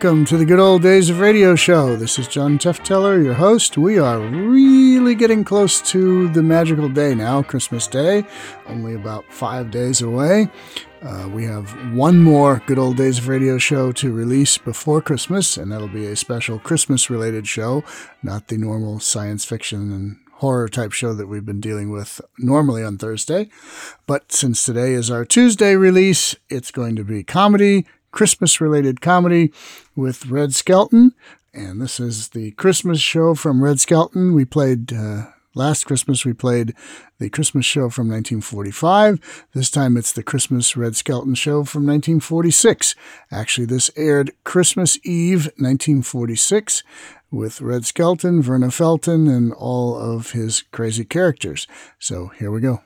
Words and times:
Welcome 0.00 0.26
to 0.26 0.36
the 0.36 0.44
Good 0.44 0.60
Old 0.60 0.82
Days 0.82 1.10
of 1.10 1.18
Radio 1.18 1.56
Show. 1.56 1.96
This 1.96 2.20
is 2.20 2.28
John 2.28 2.56
Tefteller, 2.56 3.20
your 3.20 3.34
host. 3.34 3.76
We 3.76 3.98
are 3.98 4.20
really 4.20 5.16
getting 5.16 5.42
close 5.42 5.82
to 5.90 6.28
the 6.28 6.40
magical 6.40 6.88
day 6.88 7.16
now, 7.16 7.42
Christmas 7.42 7.88
Day, 7.88 8.24
only 8.68 8.94
about 8.94 9.24
five 9.28 9.72
days 9.72 10.00
away. 10.00 10.50
Uh, 11.02 11.28
we 11.34 11.42
have 11.46 11.72
one 11.92 12.22
more 12.22 12.62
Good 12.66 12.78
Old 12.78 12.96
Days 12.96 13.18
of 13.18 13.26
Radio 13.26 13.58
show 13.58 13.90
to 13.90 14.12
release 14.12 14.56
before 14.56 15.02
Christmas, 15.02 15.56
and 15.56 15.72
that'll 15.72 15.88
be 15.88 16.06
a 16.06 16.14
special 16.14 16.60
Christmas 16.60 17.10
related 17.10 17.48
show, 17.48 17.82
not 18.22 18.46
the 18.46 18.56
normal 18.56 19.00
science 19.00 19.44
fiction 19.44 19.92
and 19.92 20.16
horror 20.34 20.68
type 20.68 20.92
show 20.92 21.12
that 21.12 21.26
we've 21.26 21.44
been 21.44 21.60
dealing 21.60 21.90
with 21.90 22.20
normally 22.38 22.84
on 22.84 22.98
Thursday. 22.98 23.48
But 24.06 24.30
since 24.30 24.64
today 24.64 24.92
is 24.92 25.10
our 25.10 25.24
Tuesday 25.24 25.74
release, 25.74 26.36
it's 26.48 26.70
going 26.70 26.94
to 26.94 27.02
be 27.02 27.24
comedy, 27.24 27.84
Christmas 28.18 28.60
related 28.60 29.00
comedy 29.00 29.52
with 29.94 30.26
Red 30.26 30.52
Skelton. 30.52 31.14
And 31.54 31.80
this 31.80 32.00
is 32.00 32.30
the 32.30 32.50
Christmas 32.50 32.98
show 32.98 33.36
from 33.36 33.62
Red 33.62 33.78
Skelton. 33.78 34.34
We 34.34 34.44
played 34.44 34.92
uh, 34.92 35.26
last 35.54 35.84
Christmas, 35.84 36.24
we 36.24 36.32
played 36.32 36.74
the 37.20 37.30
Christmas 37.30 37.64
show 37.64 37.88
from 37.90 38.08
1945. 38.08 39.46
This 39.54 39.70
time 39.70 39.96
it's 39.96 40.12
the 40.12 40.24
Christmas 40.24 40.76
Red 40.76 40.96
Skelton 40.96 41.36
show 41.36 41.62
from 41.62 41.86
1946. 41.86 42.96
Actually, 43.30 43.66
this 43.66 43.88
aired 43.94 44.32
Christmas 44.42 44.98
Eve 45.04 45.44
1946 45.56 46.82
with 47.30 47.60
Red 47.60 47.86
Skelton, 47.86 48.42
Verna 48.42 48.72
Felton, 48.72 49.28
and 49.28 49.52
all 49.52 49.96
of 49.96 50.32
his 50.32 50.64
crazy 50.72 51.04
characters. 51.04 51.68
So 52.00 52.32
here 52.36 52.50
we 52.50 52.60
go. 52.60 52.80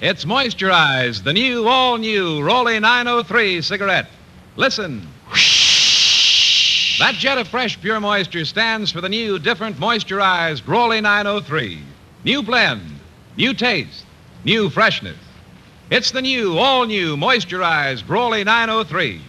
It's 0.00 0.24
moisturized, 0.24 1.24
the 1.24 1.32
new, 1.32 1.66
all 1.66 1.98
new 1.98 2.40
Raleigh 2.40 2.78
903 2.78 3.60
cigarette. 3.62 4.06
Listen. 4.54 5.08
That 7.00 7.14
jet 7.14 7.36
of 7.36 7.48
fresh, 7.48 7.80
pure 7.80 7.98
moisture 7.98 8.44
stands 8.44 8.92
for 8.92 9.00
the 9.00 9.08
new, 9.08 9.40
different, 9.40 9.76
moisturized 9.76 10.68
Raleigh 10.68 11.00
903. 11.00 11.82
New 12.22 12.44
blend, 12.44 13.00
new 13.36 13.52
taste, 13.52 14.04
new 14.44 14.70
freshness. 14.70 15.18
It's 15.90 16.12
the 16.12 16.22
new, 16.22 16.58
all 16.58 16.86
new, 16.86 17.16
moisturized 17.16 18.08
Raleigh 18.08 18.44
903. 18.44 19.20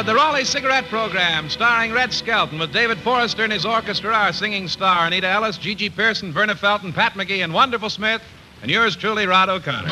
Hollywood, 0.00 0.16
the 0.16 0.18
Raleigh 0.18 0.44
Cigarette 0.44 0.86
Program, 0.86 1.50
starring 1.50 1.92
Red 1.92 2.10
Skelton 2.10 2.58
with 2.58 2.72
David 2.72 2.98
Forrester 3.00 3.44
and 3.44 3.52
his 3.52 3.66
orchestra, 3.66 4.14
our 4.14 4.32
singing 4.32 4.66
star, 4.66 5.06
Anita 5.06 5.26
Ellis, 5.26 5.58
Gigi 5.58 5.90
Pearson, 5.90 6.32
Verna 6.32 6.56
Felton, 6.56 6.90
Pat 6.90 7.12
McGee, 7.12 7.44
and 7.44 7.52
Wonderful 7.52 7.90
Smith, 7.90 8.22
and 8.62 8.70
yours 8.70 8.96
truly, 8.96 9.26
Rod 9.26 9.50
O'Connor. 9.50 9.90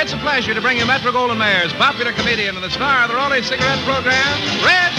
It's 0.00 0.12
a 0.14 0.18
pleasure 0.18 0.54
to 0.54 0.60
bring 0.62 0.78
you 0.78 0.86
Metro 0.86 1.12
Goldwyn 1.12 1.36
Mayer's 1.36 1.72
popular 1.74 2.12
comedian 2.12 2.54
and 2.54 2.64
the 2.64 2.70
star 2.70 3.02
of 3.02 3.10
the 3.10 3.14
Raleigh 3.14 3.42
Cigarette 3.42 3.80
Program, 3.80 4.64
Red 4.64 4.97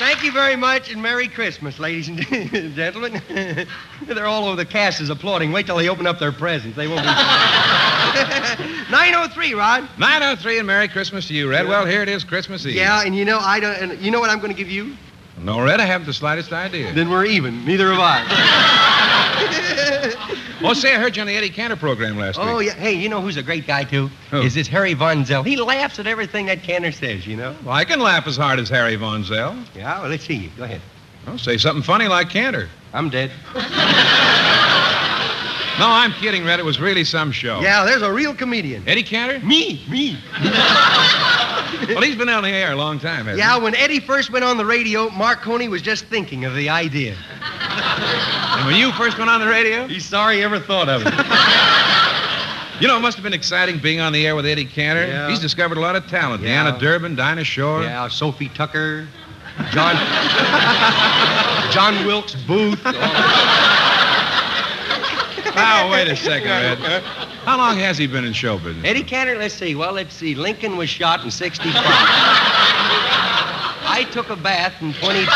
Thank 0.00 0.24
you 0.24 0.32
very 0.32 0.56
much, 0.56 0.90
and 0.90 1.02
Merry 1.02 1.28
Christmas, 1.28 1.78
ladies 1.78 2.08
and 2.08 2.18
gentlemen. 2.74 3.20
They're 4.06 4.26
all 4.26 4.46
over 4.46 4.56
the 4.56 4.64
cast 4.64 5.02
is 5.02 5.10
applauding. 5.10 5.52
Wait 5.52 5.66
till 5.66 5.76
they 5.76 5.90
open 5.90 6.06
up 6.06 6.18
their 6.18 6.32
presents. 6.32 6.74
They 6.74 6.88
won't 6.88 7.02
be. 7.02 7.06
903, 8.90 9.52
Rod. 9.52 9.86
903 9.98 10.56
and 10.56 10.66
Merry 10.66 10.88
Christmas 10.88 11.28
to 11.28 11.34
you, 11.34 11.50
Red. 11.50 11.68
Well, 11.68 11.84
here 11.84 12.02
it 12.02 12.08
is, 12.08 12.24
Christmas 12.24 12.64
Eve. 12.64 12.76
Yeah, 12.76 13.02
and 13.04 13.14
you 13.14 13.26
know 13.26 13.40
I 13.40 13.60
don't. 13.60 13.76
And 13.76 14.00
you 14.00 14.10
know 14.10 14.20
what 14.20 14.30
I'm 14.30 14.38
going 14.38 14.50
to 14.50 14.56
give 14.56 14.70
you? 14.70 14.96
No, 15.42 15.60
Red, 15.62 15.80
I 15.80 15.86
haven't 15.86 16.06
the 16.06 16.12
slightest 16.12 16.52
idea. 16.52 16.92
Then 16.92 17.08
we're 17.10 17.24
even. 17.24 17.64
Neither 17.64 17.92
have 17.92 18.00
I. 18.00 19.26
Oh, 20.62 20.74
say, 20.74 20.94
I 20.94 20.98
heard 20.98 21.16
you 21.16 21.22
on 21.22 21.26
the 21.26 21.34
Eddie 21.34 21.48
Cantor 21.48 21.76
program 21.76 22.18
last 22.18 22.38
oh 22.38 22.42
week. 22.42 22.54
Oh, 22.54 22.58
yeah. 22.58 22.74
Hey, 22.74 22.92
you 22.92 23.08
know 23.08 23.22
who's 23.22 23.38
a 23.38 23.42
great 23.42 23.66
guy 23.66 23.82
too? 23.82 24.10
Who? 24.30 24.42
Is 24.42 24.52
this 24.54 24.68
Harry 24.68 24.92
Von 24.92 25.24
Zell? 25.24 25.42
He 25.42 25.56
laughs 25.56 25.98
at 25.98 26.06
everything 26.06 26.44
that 26.46 26.62
Cantor 26.62 26.92
says. 26.92 27.26
You 27.26 27.36
know. 27.36 27.56
Well, 27.64 27.74
I 27.74 27.86
can 27.86 27.98
laugh 27.98 28.26
as 28.26 28.36
hard 28.36 28.58
as 28.58 28.68
Harry 28.68 28.94
Von 28.96 29.24
Zell. 29.24 29.56
Yeah. 29.74 30.00
Well, 30.02 30.10
let's 30.10 30.24
see 30.24 30.34
you. 30.34 30.50
Go 30.58 30.64
ahead. 30.64 30.82
Say 31.38 31.56
something 31.56 31.82
funny 31.82 32.08
like 32.08 32.28
Cantor. 32.28 32.68
I'm 32.92 33.08
dead. 33.08 33.30
No, 35.78 35.86
I'm 35.86 36.12
kidding, 36.12 36.44
Red. 36.44 36.60
It 36.60 36.64
was 36.64 36.78
really 36.78 37.04
some 37.04 37.32
show. 37.32 37.60
Yeah. 37.60 37.86
There's 37.86 38.02
a 38.02 38.12
real 38.12 38.34
comedian. 38.34 38.86
Eddie 38.86 39.02
Cantor? 39.02 39.38
Me. 39.46 39.82
Me. 39.88 40.18
Well, 41.88 42.02
he's 42.02 42.16
been 42.16 42.28
on 42.28 42.42
the 42.42 42.50
air 42.50 42.72
a 42.72 42.76
long 42.76 42.98
time, 42.98 43.24
hasn't 43.24 43.38
Yeah, 43.38 43.56
when 43.58 43.74
Eddie 43.74 44.00
first 44.00 44.30
went 44.30 44.44
on 44.44 44.56
the 44.56 44.64
radio, 44.66 45.08
Marconi 45.10 45.68
was 45.68 45.82
just 45.82 46.04
thinking 46.06 46.44
of 46.44 46.54
the 46.54 46.68
idea. 46.68 47.16
And 48.60 48.66
when 48.66 48.76
you 48.76 48.92
first 48.92 49.16
went 49.16 49.30
on 49.30 49.40
the 49.40 49.46
radio? 49.46 49.86
He's 49.86 50.04
sorry 50.04 50.36
he 50.36 50.42
ever 50.42 50.58
thought 50.60 50.88
of 50.88 51.02
it. 51.06 51.14
You 52.80 52.88
know, 52.88 52.96
it 52.96 53.00
must 53.00 53.16
have 53.18 53.24
been 53.24 53.34
exciting 53.34 53.78
being 53.78 54.00
on 54.00 54.10
the 54.14 54.26
air 54.26 54.34
with 54.34 54.46
Eddie 54.46 54.64
Cantor. 54.64 55.06
Yeah. 55.06 55.28
He's 55.28 55.38
discovered 55.38 55.76
a 55.76 55.80
lot 55.82 55.96
of 55.96 56.06
talent. 56.08 56.42
Yeah. 56.42 56.64
Deanna 56.64 56.78
Durbin, 56.80 57.14
Dinah 57.14 57.44
Shore. 57.44 57.82
yeah, 57.82 58.08
Sophie 58.08 58.48
Tucker, 58.48 59.06
John, 59.70 59.96
John 61.70 62.06
Wilkes 62.06 62.34
Booth. 62.46 62.80
Oh, 65.56 65.88
wait 65.92 66.08
a 66.08 66.16
second, 66.16 66.48
Red. 66.48 67.02
How 67.50 67.58
long 67.58 67.78
has 67.78 67.98
he 67.98 68.06
been 68.06 68.24
in 68.24 68.32
show 68.32 68.58
business? 68.58 68.84
Eddie 68.84 69.02
Cantor, 69.02 69.36
let's 69.36 69.54
see. 69.54 69.74
Well, 69.74 69.92
let's 69.92 70.14
see. 70.14 70.36
Lincoln 70.36 70.76
was 70.76 70.88
shot 70.88 71.24
in 71.24 71.32
65. 71.32 71.72
I 71.84 74.06
took 74.12 74.30
a 74.30 74.36
bath 74.36 74.80
in 74.80 74.92
22. 74.92 75.26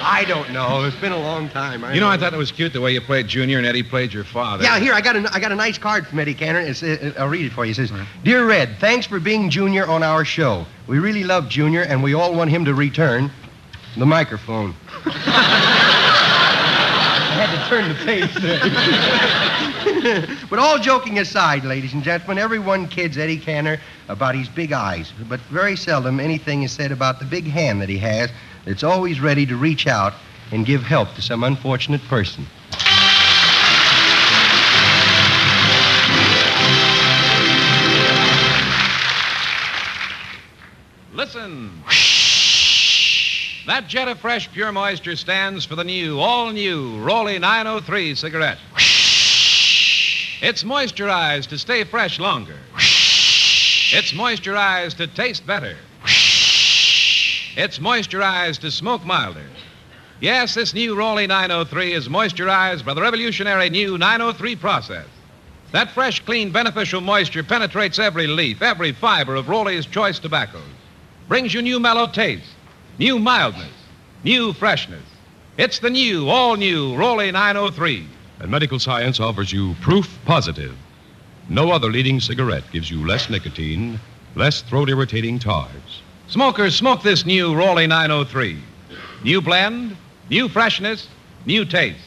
I 0.00 0.24
don't 0.26 0.50
know. 0.50 0.84
It's 0.84 0.96
been 0.96 1.12
a 1.12 1.20
long 1.20 1.50
time. 1.50 1.84
You 1.94 2.00
know, 2.00 2.08
I 2.08 2.16
thought 2.16 2.32
it 2.32 2.38
was 2.38 2.50
cute 2.50 2.72
the 2.72 2.80
way 2.80 2.92
you 2.92 3.02
played 3.02 3.28
Junior 3.28 3.58
and 3.58 3.66
Eddie 3.66 3.82
played 3.82 4.14
your 4.14 4.24
father. 4.24 4.64
Yeah, 4.64 4.78
here 4.78 4.94
I 4.94 5.02
got 5.02 5.16
a 5.16 5.28
I 5.34 5.38
got 5.38 5.52
a 5.52 5.54
nice 5.54 5.76
card 5.76 6.06
from 6.06 6.18
Eddie 6.18 6.32
Cantor. 6.32 6.60
It's, 6.60 6.82
uh, 6.82 7.12
I'll 7.18 7.28
read 7.28 7.44
it 7.44 7.52
for 7.52 7.66
you. 7.66 7.72
It 7.72 7.74
says, 7.74 7.92
"Dear 8.24 8.46
Red, 8.46 8.78
thanks 8.80 9.06
for 9.06 9.20
being 9.20 9.50
Junior 9.50 9.86
on 9.86 10.02
our 10.02 10.24
show. 10.24 10.64
We 10.86 10.98
really 10.98 11.24
love 11.24 11.50
Junior, 11.50 11.82
and 11.82 12.02
we 12.02 12.14
all 12.14 12.34
want 12.34 12.48
him 12.48 12.64
to 12.64 12.72
return 12.72 13.30
the 13.98 14.06
microphone." 14.06 14.74
I 17.32 17.34
had 17.44 17.52
to 17.52 17.60
turn 17.68 17.88
the 17.90 17.94
page 18.06 18.32
there. 18.36 19.50
but 20.50 20.58
all 20.58 20.78
joking 20.78 21.18
aside, 21.18 21.64
ladies 21.64 21.92
and 21.92 22.02
gentlemen, 22.02 22.38
everyone 22.38 22.88
kids 22.88 23.18
Eddie 23.18 23.38
Cantor 23.38 23.78
about 24.08 24.34
his 24.34 24.48
big 24.48 24.72
eyes, 24.72 25.12
but 25.28 25.40
very 25.40 25.76
seldom 25.76 26.18
anything 26.18 26.62
is 26.62 26.72
said 26.72 26.92
about 26.92 27.18
the 27.18 27.24
big 27.24 27.46
hand 27.46 27.80
that 27.82 27.88
he 27.88 27.98
has 27.98 28.30
that's 28.64 28.82
always 28.82 29.20
ready 29.20 29.44
to 29.44 29.56
reach 29.56 29.86
out 29.86 30.14
and 30.50 30.64
give 30.64 30.82
help 30.82 31.14
to 31.14 31.22
some 31.22 31.44
unfortunate 31.44 32.00
person. 32.02 32.46
Listen. 41.12 41.82
That 43.66 43.86
jet 43.86 44.08
of 44.08 44.18
fresh, 44.18 44.50
pure 44.50 44.72
moisture 44.72 45.14
stands 45.14 45.64
for 45.64 45.76
the 45.76 45.84
new, 45.84 46.18
all 46.18 46.50
new 46.50 46.98
Raleigh 46.98 47.38
903 47.38 48.16
cigarette. 48.16 48.58
It's 50.42 50.64
moisturized 50.64 51.46
to 51.50 51.58
stay 51.58 51.84
fresh 51.84 52.18
longer. 52.18 52.56
It's 52.74 54.12
moisturized 54.12 54.96
to 54.96 55.06
taste 55.06 55.46
better. 55.46 55.76
It's 57.54 57.78
moisturized 57.78 58.58
to 58.62 58.72
smoke 58.72 59.04
milder. 59.04 59.46
Yes, 60.20 60.54
this 60.54 60.74
new 60.74 60.96
Raleigh 60.96 61.28
903 61.28 61.92
is 61.92 62.08
moisturized 62.08 62.84
by 62.84 62.92
the 62.92 63.00
revolutionary 63.00 63.70
new 63.70 63.96
903 63.96 64.56
process. 64.56 65.06
That 65.70 65.92
fresh, 65.92 66.18
clean, 66.24 66.50
beneficial 66.50 67.00
moisture 67.00 67.44
penetrates 67.44 68.00
every 68.00 68.26
leaf, 68.26 68.62
every 68.62 68.90
fiber 68.90 69.36
of 69.36 69.48
Raleigh's 69.48 69.86
choice 69.86 70.18
tobaccos. 70.18 70.62
Brings 71.28 71.54
you 71.54 71.62
new 71.62 71.78
mellow 71.78 72.08
taste, 72.08 72.50
new 72.98 73.20
mildness, 73.20 73.72
new 74.24 74.52
freshness. 74.54 75.04
It's 75.56 75.78
the 75.78 75.90
new, 75.90 76.28
all 76.28 76.56
new 76.56 76.96
Raleigh 76.96 77.30
903. 77.30 78.08
And 78.42 78.50
medical 78.50 78.80
science 78.80 79.20
offers 79.20 79.52
you 79.52 79.76
proof 79.80 80.18
positive. 80.24 80.76
No 81.48 81.70
other 81.70 81.88
leading 81.88 82.18
cigarette 82.18 82.64
gives 82.72 82.90
you 82.90 83.06
less 83.06 83.30
nicotine, 83.30 84.00
less 84.34 84.62
throat 84.62 84.88
irritating 84.88 85.38
tars. 85.38 86.02
Smokers, 86.26 86.74
smoke 86.74 87.02
this 87.02 87.24
new 87.24 87.54
Raleigh 87.54 87.86
903. 87.86 88.58
New 89.22 89.40
blend, 89.40 89.96
new 90.28 90.48
freshness, 90.48 91.06
new 91.46 91.64
taste. 91.64 92.00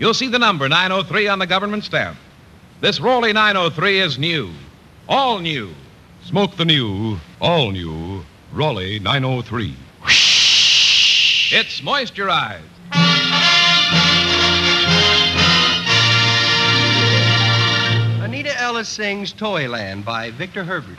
You'll 0.00 0.12
see 0.12 0.26
the 0.26 0.40
number 0.40 0.68
903 0.68 1.28
on 1.28 1.38
the 1.38 1.46
government 1.46 1.84
stamp. 1.84 2.18
This 2.80 2.98
Raleigh 2.98 3.32
903 3.32 4.00
is 4.00 4.18
new. 4.18 4.50
All 5.08 5.38
new. 5.38 5.72
Smoke 6.24 6.56
the 6.56 6.64
new, 6.64 7.20
all 7.40 7.70
new 7.70 8.24
Raleigh 8.52 8.98
903. 8.98 9.76
It's 11.52 11.80
moisturized. 11.80 12.69
Sings 18.84 19.32
Toyland 19.32 20.04
by 20.04 20.30
Victor 20.30 20.64
Herbert. 20.64 20.98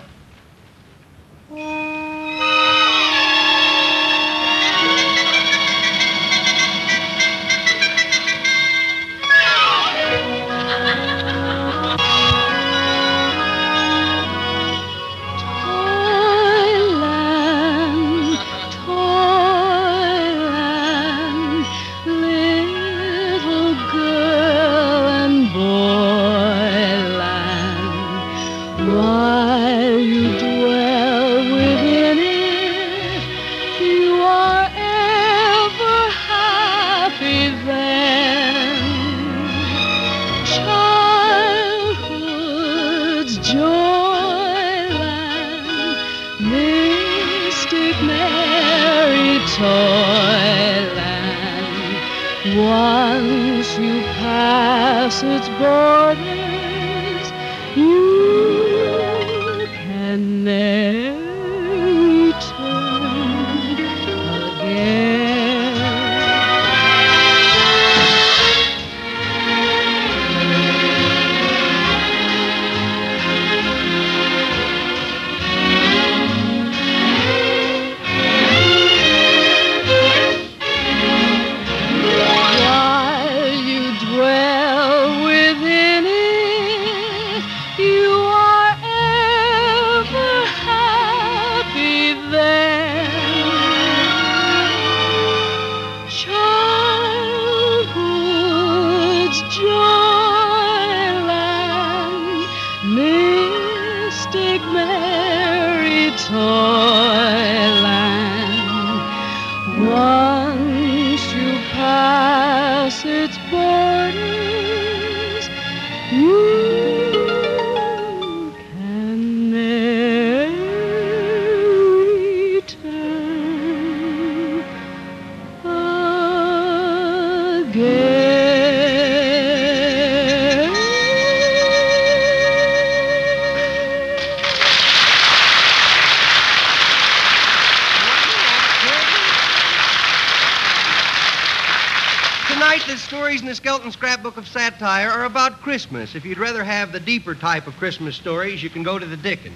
The 142.88 142.98
stories 142.98 143.42
in 143.42 143.48
the 143.48 143.54
Skelton 143.54 143.92
Scrapbook 143.92 144.38
of 144.38 144.48
Satire 144.48 145.10
are 145.10 145.25
about 145.25 145.62
Christmas. 145.62 146.16
If 146.16 146.25
you'd 146.25 146.39
rather 146.39 146.63
have 146.63 146.92
the 146.92 147.00
deeper 147.00 147.36
type 147.36 147.68
of 147.68 147.78
Christmas 147.78 148.16
stories, 148.16 148.63
you 148.63 148.72
can 148.72 148.81
go 148.81 148.98
to 148.98 149.06
the 149.06 149.16
Dickens. 149.16 149.56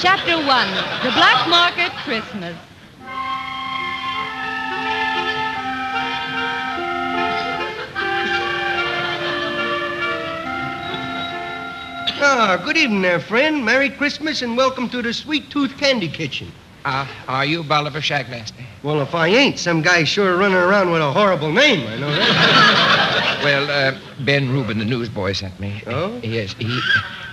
Chapter 0.00 0.36
1 0.36 0.44
The 0.44 1.12
Black 1.12 1.48
Market 1.48 1.92
Christmas. 2.02 2.56
Ah, 12.20 12.60
good 12.64 12.76
evening 12.76 13.02
there, 13.02 13.20
friend. 13.20 13.64
Merry 13.64 13.90
Christmas 13.90 14.42
and 14.42 14.56
welcome 14.56 14.90
to 14.90 15.00
the 15.02 15.14
Sweet 15.14 15.50
Tooth 15.50 15.78
Candy 15.78 16.08
Kitchen. 16.08 16.50
Uh, 16.84 17.06
are 17.26 17.44
you 17.44 17.62
Bolivar 17.62 18.00
Shagnasty? 18.00 18.64
Well, 18.82 19.00
if 19.02 19.14
I 19.14 19.28
ain't, 19.28 19.58
some 19.58 19.82
guy's 19.82 20.08
sure 20.08 20.36
running 20.36 20.56
around 20.56 20.90
with 20.92 21.02
a 21.02 21.12
horrible 21.12 21.52
name, 21.52 21.86
I 21.86 21.98
know 21.98 22.10
that. 22.10 23.24
Well, 23.44 23.70
uh, 23.70 23.96
Ben 24.24 24.50
Rubin, 24.50 24.78
the 24.78 24.84
newsboy, 24.84 25.32
sent 25.32 25.60
me. 25.60 25.80
Oh? 25.86 26.18
Yes, 26.24 26.56
he 26.58 26.80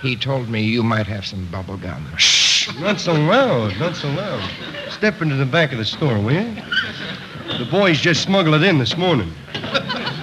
he 0.02 0.14
told 0.14 0.48
me 0.48 0.62
you 0.62 0.84
might 0.84 1.08
have 1.08 1.26
some 1.26 1.46
bubble 1.50 1.76
gum. 1.76 2.06
Shh! 2.16 2.72
Not 2.78 3.00
so 3.00 3.12
loud, 3.12 3.76
not 3.80 3.96
so 3.96 4.08
loud. 4.10 4.48
Step 4.88 5.20
into 5.20 5.34
the 5.34 5.44
back 5.44 5.72
of 5.72 5.78
the 5.78 5.84
store, 5.84 6.20
will 6.20 6.32
you? 6.32 6.54
The 7.58 7.66
boys 7.72 7.98
just 8.00 8.22
smuggled 8.22 8.54
it 8.54 8.62
in 8.62 8.78
this 8.78 8.96
morning. 8.96 9.32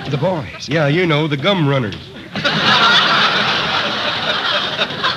The 0.10 0.18
boys. 0.18 0.70
Yeah, 0.70 0.88
you 0.88 1.06
know, 1.06 1.27
the 1.27 1.36
gum 1.36 1.68
runners. 1.68 1.96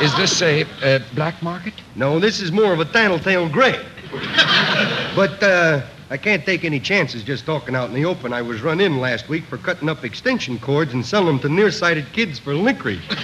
Is 0.00 0.14
this 0.16 0.42
a 0.42 0.64
uh, 0.82 0.98
black 1.14 1.40
market? 1.42 1.74
No, 1.94 2.18
this 2.18 2.40
is 2.40 2.52
more 2.52 2.72
of 2.72 2.80
a 2.80 2.84
tattletale 2.84 3.48
gray. 3.48 3.82
But 5.16 5.42
uh, 5.42 5.80
I 6.10 6.18
can't 6.18 6.44
take 6.44 6.62
any 6.62 6.78
chances 6.78 7.24
just 7.24 7.46
talking 7.46 7.74
out 7.74 7.88
in 7.88 7.94
the 7.94 8.04
open. 8.04 8.34
I 8.34 8.42
was 8.42 8.60
run 8.60 8.82
in 8.82 9.00
last 9.00 9.30
week 9.30 9.44
for 9.44 9.56
cutting 9.56 9.88
up 9.88 10.04
extension 10.04 10.58
cords 10.58 10.92
and 10.92 11.04
selling 11.04 11.26
them 11.28 11.38
to 11.40 11.48
nearsighted 11.48 12.12
kids 12.12 12.38
for 12.38 12.54
licorice. 12.54 13.00
now, 13.10 13.16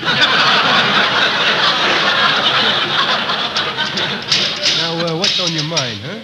uh, 5.05 5.19
what's 5.19 5.39
on 5.39 5.53
your 5.53 5.65
mind, 5.65 5.99
huh? 6.01 6.21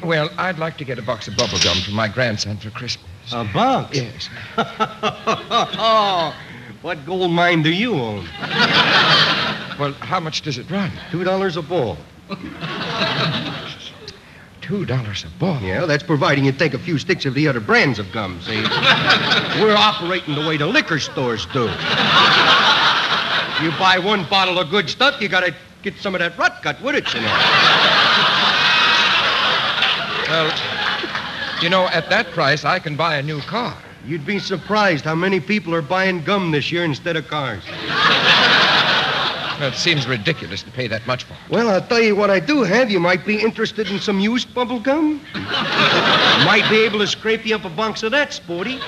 Well, 0.04 0.30
I'd 0.38 0.58
like 0.58 0.76
to 0.78 0.84
get 0.84 0.98
a 0.98 1.02
box 1.02 1.28
of 1.28 1.36
bubble 1.36 1.58
gum 1.58 1.76
for 1.78 1.90
my 1.90 2.08
grandson 2.08 2.56
for 2.58 2.70
Christmas. 2.70 3.06
A 3.32 3.44
box? 3.44 3.96
Yes. 3.96 4.28
oh, 4.56 6.34
what 6.82 7.04
gold 7.06 7.30
mine 7.32 7.62
do 7.62 7.70
you 7.72 7.94
own? 7.94 8.24
Well, 9.78 9.92
how 10.00 10.20
much 10.20 10.42
does 10.42 10.58
it 10.58 10.70
run? 10.70 10.90
Two 11.10 11.24
dollars 11.24 11.56
a 11.56 11.62
ball. 11.62 11.96
Two 14.68 14.84
dollars 14.84 15.24
a 15.24 15.28
ball. 15.38 15.58
Yeah, 15.62 15.86
that's 15.86 16.02
providing 16.02 16.44
you 16.44 16.52
take 16.52 16.74
a 16.74 16.78
few 16.78 16.98
sticks 16.98 17.24
of 17.24 17.32
the 17.32 17.48
other 17.48 17.58
brands 17.58 17.98
of 17.98 18.12
gum, 18.12 18.38
see? 18.42 18.56
We're 19.62 19.74
operating 19.74 20.34
the 20.34 20.46
way 20.46 20.58
the 20.58 20.66
liquor 20.66 20.98
stores 20.98 21.46
do. 21.54 21.62
You 23.64 23.70
buy 23.78 23.98
one 23.98 24.28
bottle 24.28 24.58
of 24.58 24.68
good 24.68 24.90
stuff, 24.90 25.22
you 25.22 25.28
gotta 25.30 25.54
get 25.82 25.96
some 25.96 26.14
of 26.14 26.18
that 26.18 26.36
rot 26.36 26.62
gut 26.62 26.82
with 26.82 26.96
it, 26.96 27.14
you 27.14 27.20
know. 27.22 27.26
Well, 30.28 31.62
you 31.62 31.70
know, 31.70 31.88
at 31.88 32.10
that 32.10 32.26
price, 32.32 32.66
I 32.66 32.78
can 32.78 32.94
buy 32.94 33.16
a 33.16 33.22
new 33.22 33.40
car. 33.40 33.74
You'd 34.04 34.26
be 34.26 34.38
surprised 34.38 35.02
how 35.02 35.14
many 35.14 35.40
people 35.40 35.74
are 35.74 35.80
buying 35.80 36.22
gum 36.22 36.50
this 36.50 36.70
year 36.70 36.84
instead 36.84 37.16
of 37.16 37.26
cars. 37.26 37.62
Well, 39.58 39.70
it 39.70 39.74
seems 39.74 40.06
ridiculous 40.06 40.62
to 40.62 40.70
pay 40.70 40.86
that 40.86 41.06
much 41.06 41.24
for 41.24 41.32
it. 41.32 41.38
Well, 41.50 41.68
I'll 41.68 41.86
tell 41.86 42.00
you 42.00 42.14
what 42.14 42.30
I 42.30 42.38
do 42.38 42.62
have. 42.62 42.90
You 42.90 43.00
might 43.00 43.26
be 43.26 43.40
interested 43.40 43.90
in 43.90 43.98
some 43.98 44.20
used 44.20 44.54
bubble 44.54 44.78
gum. 44.78 45.20
might 45.34 46.66
be 46.70 46.84
able 46.84 47.00
to 47.00 47.06
scrape 47.06 47.44
you 47.44 47.56
up 47.56 47.64
a 47.64 47.70
box 47.70 48.04
of 48.04 48.12
that, 48.12 48.32
sporty. 48.32 48.78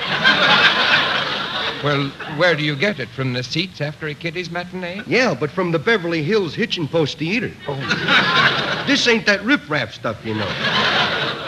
Well, 1.82 2.08
where 2.36 2.54
do 2.54 2.62
you 2.62 2.76
get 2.76 3.00
it? 3.00 3.08
From 3.08 3.32
the 3.32 3.42
seats 3.42 3.80
after 3.80 4.06
a 4.06 4.14
kiddie's 4.14 4.50
matinee? 4.50 5.02
Yeah, 5.06 5.34
but 5.34 5.50
from 5.50 5.72
the 5.72 5.78
Beverly 5.78 6.22
Hills 6.22 6.54
hitching 6.54 6.86
post 6.86 7.18
theater. 7.18 7.50
This 8.86 9.08
ain't 9.08 9.26
that 9.26 9.40
riffraff 9.44 9.94
stuff, 9.94 10.24
you 10.24 10.34
know. 10.34 10.48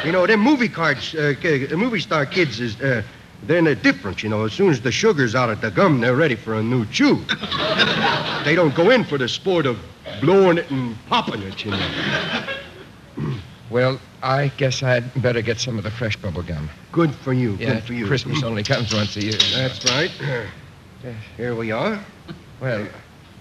You 0.05 0.11
know, 0.11 0.27
them 0.27 0.41
movie 0.41 0.69
cards, 0.69 1.15
uh, 1.15 1.35
uh, 1.45 1.77
movie 1.77 2.01
star 2.01 2.27
kids 2.27 2.61
is, 2.61 2.81
uh, 2.81 3.03
they're 3.43 3.63
they're 3.63 3.75
different, 3.75 4.23
you 4.23 4.29
know. 4.29 4.45
As 4.45 4.53
soon 4.53 4.71
as 4.71 4.81
the 4.81 4.93
sugar's 4.93 5.35
out 5.35 5.51
of 5.51 5.61
the 5.61 5.71
gum, 5.71 6.01
they're 6.01 6.17
ready 6.17 6.37
for 6.37 6.55
a 6.55 6.63
new 6.63 6.87
chew. 6.87 7.17
they 8.45 8.55
don't 8.55 8.75
go 8.75 8.91
in 8.91 9.05
for 9.05 9.19
the 9.19 9.29
sport 9.29 9.67
of 9.67 9.79
blowing 10.21 10.59
it 10.59 10.71
and 10.71 10.97
popping 11.09 11.43
it, 11.43 11.65
you 11.65 11.71
know. 11.73 12.47
Well, 13.71 13.99
I 14.23 14.49
guess 14.59 14.83
I'd 14.83 15.23
better 15.23 15.41
get 15.41 15.59
some 15.59 15.79
of 15.79 15.85
the 15.85 15.91
fresh 15.91 16.15
bubble 16.15 16.43
gum. 16.43 16.69
Good 16.93 17.15
for 17.15 17.33
you, 17.33 17.57
Yeah, 17.59 17.75
good 17.75 17.85
for 17.85 17.93
you. 17.95 18.07
Christmas 18.07 18.43
only 18.43 18.63
comes 18.63 18.93
once 18.93 19.17
a 19.17 19.23
year. 19.25 19.33
That's 19.55 19.83
right. 19.91 20.11
Here 21.39 21.55
we 21.55 21.71
are. 21.73 21.99
Well, 22.61 22.87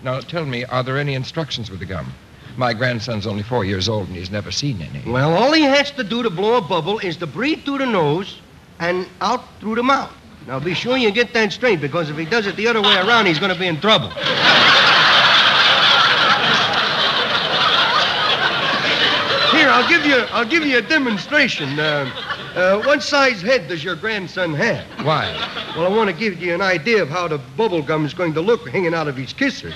now 0.03 0.21
tell 0.21 0.45
me, 0.45 0.63
are 0.63 0.83
there 0.83 0.97
any 0.97 1.15
instructions 1.15 1.69
with 1.69 1.81
the 1.81 1.85
gum? 1.85 2.13
My 2.55 2.73
grandson's 2.73 3.27
only 3.27 3.43
four 3.43 3.65
years 3.65 3.89
old 3.89 4.07
and 4.07 4.15
he's 4.15 4.31
never 4.31 4.51
seen 4.51 4.81
any. 4.81 5.11
Well, 5.11 5.33
all 5.33 5.51
he 5.51 5.63
has 5.63 5.91
to 5.91 6.03
do 6.03 6.23
to 6.23 6.29
blow 6.29 6.55
a 6.55 6.61
bubble 6.61 6.99
is 6.99 7.17
to 7.17 7.27
breathe 7.27 7.65
through 7.65 7.79
the 7.79 7.85
nose 7.85 8.39
and 8.81 9.07
out 9.21 9.43
through 9.59 9.75
the 9.75 9.83
mouth. 9.83 10.11
Now, 10.47 10.59
be 10.59 10.73
sure 10.73 10.97
you 10.97 11.11
get 11.11 11.33
that 11.33 11.53
straight, 11.53 11.79
because 11.79 12.09
if 12.09 12.17
he 12.17 12.25
does 12.25 12.47
it 12.47 12.55
the 12.55 12.67
other 12.67 12.81
way 12.81 12.95
around, 12.97 13.27
he's 13.27 13.39
going 13.39 13.53
to 13.53 13.59
be 13.59 13.67
in 13.67 13.79
trouble. 13.79 14.09
Here, 19.51 19.69
I'll 19.69 19.87
give 19.87 20.03
you, 20.03 20.15
I'll 20.31 20.45
give 20.45 20.65
you 20.65 20.79
a 20.79 20.81
demonstration. 20.81 21.79
Uh, 21.79 22.11
uh, 22.55 22.81
what 22.81 23.03
size 23.03 23.41
head 23.41 23.67
does 23.67 23.83
your 23.83 23.95
grandson 23.95 24.53
have? 24.55 24.83
Why? 25.05 25.31
Well, 25.75 25.85
I 25.85 25.95
want 25.95 26.09
to 26.09 26.15
give 26.15 26.41
you 26.41 26.55
an 26.55 26.61
idea 26.61 27.03
of 27.03 27.09
how 27.09 27.27
the 27.27 27.37
bubble 27.55 27.83
gum 27.83 28.03
is 28.03 28.15
going 28.15 28.33
to 28.33 28.41
look 28.41 28.67
hanging 28.67 28.95
out 28.95 29.07
of 29.07 29.15
his 29.15 29.31
kisser. 29.31 29.71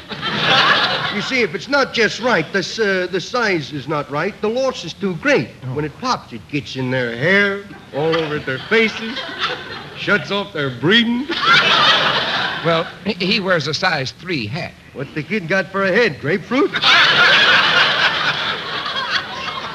You 1.16 1.22
see, 1.22 1.42
if 1.44 1.56
it's 1.56 1.70
not 1.70 1.94
just 1.94 2.20
right, 2.20 2.46
the, 2.52 2.60
uh, 3.08 3.08
the 3.10 3.22
size 3.22 3.72
is 3.72 3.88
not 3.88 4.12
right, 4.12 4.34
the 4.42 4.50
loss 4.50 4.84
is 4.84 4.94
too 4.94 5.16
great. 5.16 5.48
When 5.74 5.86
it 5.86 5.98
pops, 6.00 6.34
it 6.34 6.46
gets 6.50 6.76
in 6.76 6.92
their 6.92 7.16
hair, 7.16 7.64
all 7.94 8.14
over 8.18 8.38
their 8.38 8.60
faces, 8.60 9.18
shuts 9.96 10.30
off 10.30 10.52
their 10.52 10.70
breathing. 10.70 11.26
Well, 12.66 12.84
he- 13.06 13.40
wears 13.40 13.68
a 13.68 13.74
size 13.74 14.12
three 14.12 14.46
hat. 14.46 14.74
What 14.92 15.08
the 15.16 15.24
kid 15.24 15.48
got 15.48 15.72
for 15.72 15.86
a 15.86 15.92
head? 15.92 16.20
Grapefruit? 16.20 16.72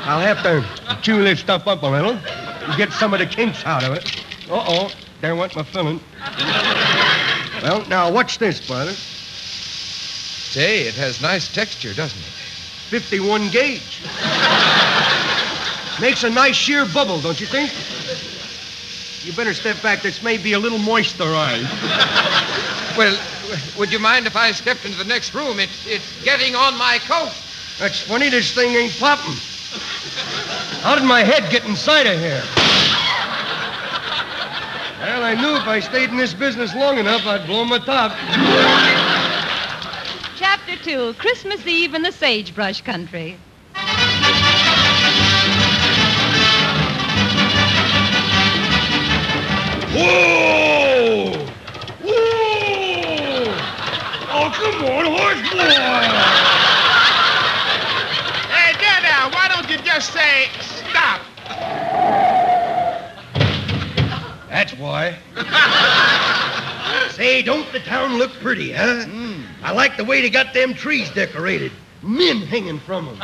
I'll 0.05 0.21
have 0.21 0.43
to 0.43 0.63
chew 1.01 1.25
this 1.25 1.41
stuff 1.41 1.67
up 1.67 1.83
a 1.83 1.87
little 1.87 2.13
and 2.13 2.77
get 2.77 2.93
some 2.93 3.15
of 3.15 3.21
the 3.21 3.27
kinks 3.27 3.65
out 3.65 3.83
of 3.83 3.95
it. 3.95 4.05
Uh-oh, 4.51 4.91
there 5.23 5.35
went 5.35 5.57
my 5.57 5.63
filling. 5.63 6.01
Well, 7.63 7.87
now, 7.89 8.11
watch 8.13 8.37
this, 8.37 8.67
brother. 8.67 8.93
Say, 10.51 10.81
it 10.81 10.95
has 10.95 11.21
nice 11.21 11.47
texture, 11.47 11.95
doesn't 11.95 12.19
it? 12.19 12.33
51 12.91 13.51
gauge. 13.51 14.01
Makes 16.01 16.25
a 16.25 16.31
nice 16.31 16.57
sheer 16.57 16.87
bubble, 16.87 17.21
don't 17.21 17.41
you 17.41 17.47
think? 17.47 17.71
You 19.25 19.33
better 19.35 19.55
step 19.55 19.81
back. 19.81 20.03
This 20.03 20.25
may 20.25 20.39
be 20.39 20.55
a 20.55 20.59
little 20.59 20.81
moisturized. 20.81 21.71
Well, 22.99 23.17
would 23.79 23.93
you 23.93 24.01
mind 24.01 24.27
if 24.27 24.35
I 24.35 24.51
stepped 24.51 24.85
into 24.85 24.99
the 24.99 25.05
next 25.05 25.35
room? 25.35 25.61
It's, 25.61 25.87
it's 25.87 26.25
getting 26.25 26.57
on 26.57 26.77
my 26.77 26.99
coat. 27.07 27.33
That's 27.79 28.01
funny, 28.01 28.29
this 28.29 28.53
thing 28.53 28.75
ain't 28.75 28.99
popping. 28.99 29.37
How 30.83 30.97
did 30.97 31.05
my 31.05 31.23
head 31.23 31.49
get 31.53 31.65
inside 31.65 32.09
of 32.09 32.19
here? 32.19 32.43
Well, 34.99 35.23
I 35.23 35.35
knew 35.35 35.55
if 35.55 35.69
I 35.69 35.79
stayed 35.79 36.11
in 36.11 36.17
this 36.17 36.35
business 36.35 36.75
long 36.75 36.99
enough, 36.99 37.25
I'd 37.25 37.47
blow 37.47 37.65
my 37.65 37.79
top. 37.79 38.11
Chapter 40.71 40.91
2 40.91 41.15
Christmas 41.15 41.67
Eve 41.67 41.95
in 41.95 42.03
the 42.03 42.13
Sagebrush 42.13 42.83
Country. 42.83 43.37
Whoa! 49.93 51.33
Whoa! 52.03 53.45
Oh, 54.31 54.51
come 54.55 54.85
on, 54.85 55.07
horse 55.07 55.43
boy! 55.51 55.73
Hey, 58.55 58.73
Dada, 58.79 59.35
why 59.35 59.49
don't 59.49 59.69
you 59.69 59.79
just 59.79 60.13
say 60.13 60.49
stop? 60.61 61.21
That's 64.49 64.73
why. 64.75 65.19
Say, 67.21 67.43
don't 67.43 67.71
the 67.71 67.81
town 67.81 68.17
look 68.17 68.31
pretty, 68.41 68.73
huh? 68.73 69.05
I 69.63 69.73
like 69.73 69.99
the 69.99 70.05
way 70.07 70.23
they 70.23 70.31
got 70.31 70.55
them 70.55 70.73
trees 70.73 71.11
decorated. 71.11 71.71
Men 72.03 72.39
hanging 72.39 72.79
from 72.79 73.05
them. 73.05 73.17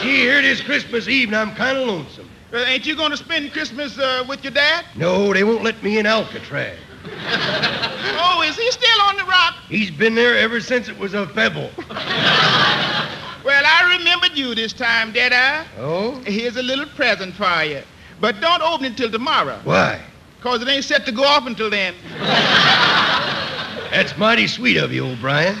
Gee, 0.00 0.20
Here 0.20 0.38
it 0.38 0.46
is 0.46 0.62
Christmas 0.62 1.06
Eve, 1.06 1.28
and 1.28 1.36
I'm 1.36 1.54
kind 1.54 1.76
of 1.76 1.86
lonesome. 1.86 2.30
Uh, 2.50 2.56
ain't 2.60 2.86
you 2.86 2.96
going 2.96 3.10
to 3.10 3.16
spend 3.18 3.52
Christmas 3.52 3.98
uh, 3.98 4.24
with 4.26 4.42
your 4.42 4.54
dad? 4.54 4.86
No, 4.96 5.34
they 5.34 5.44
won't 5.44 5.62
let 5.62 5.82
me 5.82 5.98
in 5.98 6.06
Alcatraz. 6.06 6.78
Oh, 8.20 8.42
is 8.42 8.56
he 8.56 8.70
still 8.70 9.00
on 9.02 9.16
the 9.16 9.24
rock? 9.24 9.54
He's 9.68 9.90
been 9.90 10.14
there 10.14 10.36
ever 10.38 10.60
since 10.60 10.88
it 10.88 10.98
was 10.98 11.12
a 11.12 11.26
pebble. 11.26 11.70
Well, 13.44 13.64
I 13.66 13.96
remembered 13.98 14.36
you 14.36 14.54
this 14.54 14.72
time, 14.72 15.12
Dada. 15.12 15.66
Oh? 15.78 16.20
Here's 16.26 16.56
a 16.56 16.62
little 16.62 16.86
present 16.86 17.34
for 17.34 17.62
you. 17.64 17.82
But 18.20 18.40
don't 18.40 18.60
open 18.62 18.86
it 18.86 18.96
till 18.96 19.10
tomorrow, 19.10 19.58
Why? 19.64 20.02
Because 20.38 20.62
it 20.62 20.68
ain't 20.68 20.84
set 20.84 21.04
to 21.06 21.12
go 21.12 21.24
off 21.24 21.46
until 21.46 21.68
then. 21.68 21.94
That's 23.90 24.16
mighty 24.16 24.46
sweet 24.46 24.76
of 24.76 24.92
you, 24.92 25.06
O'Brien. 25.06 25.56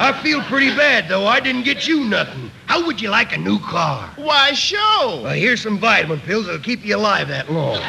I 0.00 0.12
feel 0.22 0.42
pretty 0.42 0.70
bad, 0.76 1.08
though. 1.08 1.26
I 1.26 1.40
didn't 1.40 1.64
get 1.64 1.88
you 1.88 2.04
nothing. 2.04 2.50
How 2.66 2.84
would 2.86 3.00
you 3.00 3.08
like 3.08 3.32
a 3.32 3.38
new 3.38 3.58
car? 3.58 4.08
Why, 4.16 4.52
sure. 4.52 5.22
Well, 5.22 5.32
here's 5.34 5.62
some 5.62 5.78
vitamin 5.78 6.20
pills 6.20 6.46
that'll 6.46 6.60
keep 6.60 6.84
you 6.84 6.96
alive 6.96 7.28
that 7.28 7.50
long. 7.50 7.80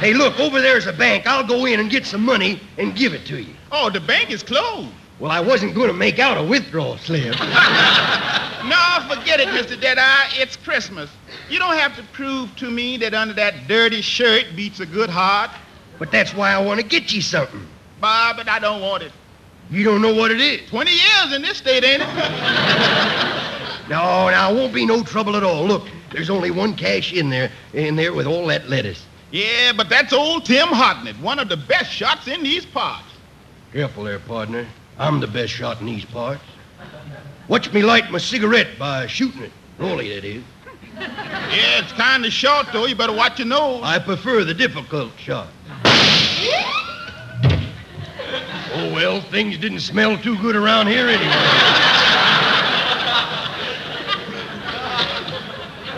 hey, 0.00 0.14
look, 0.14 0.38
over 0.38 0.60
there's 0.60 0.86
a 0.86 0.92
bank. 0.92 1.26
I'll 1.26 1.46
go 1.46 1.66
in 1.66 1.80
and 1.80 1.90
get 1.90 2.06
some 2.06 2.24
money 2.24 2.60
and 2.78 2.94
give 2.94 3.12
it 3.12 3.26
to 3.26 3.42
you. 3.42 3.54
Oh, 3.72 3.90
the 3.90 4.00
bank 4.00 4.30
is 4.30 4.42
closed. 4.42 4.92
Well, 5.18 5.30
I 5.30 5.40
wasn't 5.40 5.74
going 5.74 5.88
to 5.88 5.94
make 5.94 6.18
out 6.18 6.36
a 6.36 6.42
withdrawal 6.42 6.98
slip. 6.98 7.36
No, 8.66 8.98
forget 9.08 9.38
it, 9.38 9.46
Mr. 9.48 9.80
Deadeye. 9.80 10.28
It's 10.32 10.56
Christmas. 10.56 11.08
You 11.48 11.60
don't 11.60 11.76
have 11.76 11.94
to 11.96 12.02
prove 12.12 12.56
to 12.56 12.68
me 12.68 12.96
that 12.96 13.14
under 13.14 13.32
that 13.34 13.68
dirty 13.68 14.00
shirt 14.00 14.44
beats 14.56 14.80
a 14.80 14.86
good 14.86 15.08
heart. 15.08 15.52
But 16.00 16.10
that's 16.10 16.34
why 16.34 16.50
I 16.50 16.58
want 16.60 16.80
to 16.80 16.86
get 16.86 17.12
you 17.12 17.22
something. 17.22 17.64
Bob, 18.00 18.38
but 18.38 18.48
I 18.48 18.58
don't 18.58 18.80
want 18.80 19.04
it. 19.04 19.12
You 19.70 19.84
don't 19.84 20.02
know 20.02 20.12
what 20.12 20.32
it 20.32 20.40
is. 20.40 20.68
20 20.68 20.90
years 20.90 21.32
in 21.32 21.42
this 21.42 21.58
state, 21.58 21.84
ain't 21.84 22.02
it? 22.02 22.08
No, 23.88 24.28
now, 24.28 24.50
it 24.50 24.54
won't 24.56 24.74
be 24.74 24.84
no 24.84 25.04
trouble 25.04 25.36
at 25.36 25.44
all. 25.44 25.64
Look, 25.64 25.86
there's 26.10 26.28
only 26.28 26.50
one 26.50 26.74
cash 26.74 27.12
in 27.12 27.30
there, 27.30 27.52
in 27.72 27.94
there 27.94 28.12
with 28.12 28.26
all 28.26 28.44
that 28.48 28.68
lettuce. 28.68 29.06
Yeah, 29.30 29.72
but 29.76 29.88
that's 29.88 30.12
old 30.12 30.44
Tim 30.44 30.66
Hotnett, 30.66 31.20
one 31.20 31.38
of 31.38 31.48
the 31.48 31.56
best 31.56 31.92
shots 31.92 32.26
in 32.26 32.42
these 32.42 32.66
parts. 32.66 33.06
Careful 33.72 34.02
there, 34.02 34.18
partner. 34.18 34.66
I'm 34.98 35.20
the 35.20 35.26
best 35.26 35.52
shot 35.52 35.80
in 35.80 35.86
these 35.86 36.04
parts. 36.04 36.42
Watch 37.48 37.72
me 37.72 37.82
light 37.82 38.10
my 38.10 38.18
cigarette 38.18 38.78
by 38.78 39.06
shooting 39.06 39.42
it. 39.42 39.52
Raleigh, 39.78 40.14
that 40.14 40.24
is. 40.24 40.42
Yeah, 40.98 41.78
it's 41.80 41.92
kind 41.92 42.24
of 42.24 42.32
short, 42.32 42.66
though. 42.72 42.86
You 42.86 42.96
better 42.96 43.12
watch 43.12 43.38
your 43.38 43.46
nose. 43.46 43.82
I 43.84 43.98
prefer 43.98 44.44
the 44.44 44.54
difficult 44.54 45.12
shot. 45.18 45.48
Oh, 48.78 48.92
well, 48.92 49.22
things 49.22 49.56
didn't 49.56 49.80
smell 49.80 50.18
too 50.18 50.36
good 50.36 50.54
around 50.54 50.88
here 50.88 51.08
anyway. 51.08 51.92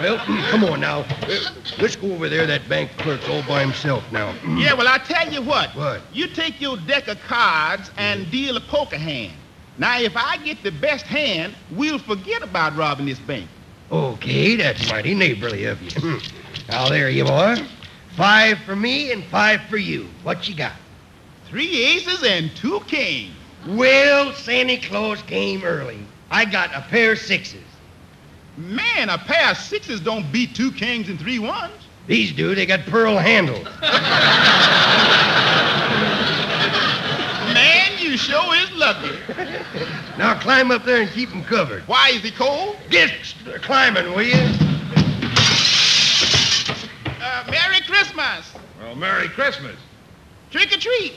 well, 0.01 0.19
come 0.51 0.65
on 0.65 0.81
now. 0.81 1.01
Uh, 1.01 1.39
Let's 1.79 1.97
go 1.97 2.13
over 2.13 2.29
there. 2.29 2.47
That 2.47 2.69
bank 2.69 2.91
clerk's 2.99 3.29
all 3.29 3.43
by 3.43 3.61
himself 3.61 4.05
now. 4.13 4.35
Yeah, 4.59 4.75
well, 4.75 4.89
I 4.89 4.99
tell 4.99 5.33
you 5.33 5.43
what. 5.43 5.71
What? 5.77 6.03
You 6.13 6.27
take 6.27 6.61
your 6.61 6.77
deck 6.77 7.07
of 7.09 7.21
cards 7.21 7.91
and 7.97 8.31
deal 8.31 8.57
a 8.57 8.61
poker 8.61 8.97
hand. 8.99 9.33
Now, 9.79 10.01
if 10.01 10.17
I 10.17 10.37
get 10.39 10.63
the 10.65 10.73
best 10.73 11.07
hand, 11.07 11.55
we'll 11.71 11.99
forget 12.01 12.43
about 12.43 12.77
robbing 12.77 13.07
this 13.07 13.21
bank. 13.21 13.49
Okay, 13.93 14.57
that's 14.57 14.91
mighty 14.91 15.15
neighborly 15.15 15.65
of 15.65 15.81
you. 15.81 16.19
now, 16.69 16.89
there 16.89 17.09
you 17.09 17.27
are. 17.27 17.57
Five 18.17 18.59
for 18.67 18.75
me 18.75 19.13
and 19.13 19.23
five 19.25 19.61
for 19.71 19.77
you. 19.77 20.09
What 20.25 20.49
you 20.49 20.57
got? 20.57 20.73
Three 21.47 21.85
aces 21.85 22.25
and 22.25 22.55
two 22.57 22.81
kings. 22.89 23.33
Well, 23.67 24.33
Santa 24.35 24.77
Claus 24.79 25.23
came 25.23 25.63
early. 25.63 26.01
I 26.31 26.45
got 26.45 26.75
a 26.75 26.81
pair 26.83 27.13
of 27.13 27.19
sixes. 27.19 27.63
Man, 28.59 29.09
a 29.09 29.17
pair 29.19 29.53
of 29.53 29.57
sixes 29.57 30.01
don't 30.01 30.33
beat 30.33 30.57
two 30.57 30.73
kings 30.73 31.09
and 31.09 31.17
three 31.19 31.39
ones. 31.39 31.73
These 32.09 32.33
do. 32.33 32.57
They 32.57 32.67
got 32.67 32.85
pearl 32.87 33.17
handles. 33.17 33.65
Man, 37.55 37.93
you 38.01 38.17
sure 38.17 38.57
is 38.57 38.73
lucky. 38.73 39.17
Now 40.19 40.41
climb 40.41 40.73
up 40.73 40.85
there 40.85 41.03
and 41.03 41.11
keep 41.11 41.29
keep 41.29 41.37
'em 41.37 41.45
covered. 41.45 41.87
Why 41.87 42.09
is 42.09 42.23
he 42.23 42.33
cold? 42.33 42.77
Get 42.91 43.13
climbing, 43.63 44.13
will 44.13 44.23
you? 44.23 44.35
Uh, 47.21 47.45
Merry 47.51 47.81
Christmas. 47.87 48.55
Well, 48.81 48.97
Merry 48.97 49.29
Christmas. 49.29 49.77
Trick 50.51 50.73
or 50.73 50.81
treat. 50.81 51.13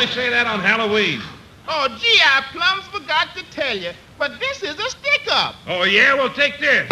Only 0.00 0.14
say 0.14 0.30
that 0.30 0.46
on 0.46 0.60
Halloween. 0.60 1.20
Oh, 1.68 1.86
gee, 2.00 2.20
I 2.24 2.42
plums 2.52 2.86
forgot 2.86 3.36
to 3.36 3.44
tell 3.50 3.76
you, 3.76 3.90
but 4.18 4.40
this 4.40 4.62
is 4.62 4.74
a 4.78 4.88
stick-up. 4.88 5.56
Oh, 5.66 5.82
yeah? 5.82 6.14
Well, 6.14 6.32
take 6.32 6.58
this. 6.58 6.88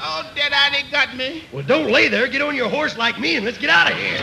Oh, 0.00 0.32
Deadeye, 0.34 0.70
they 0.72 0.90
got 0.90 1.14
me. 1.14 1.44
Well, 1.52 1.62
don't 1.62 1.92
lay 1.92 2.08
there. 2.08 2.26
Get 2.26 2.40
on 2.40 2.56
your 2.56 2.70
horse 2.70 2.96
like 2.96 3.20
me 3.20 3.36
and 3.36 3.44
let's 3.44 3.58
get 3.58 3.68
out 3.68 3.92
of 3.92 3.98
here. 3.98 4.16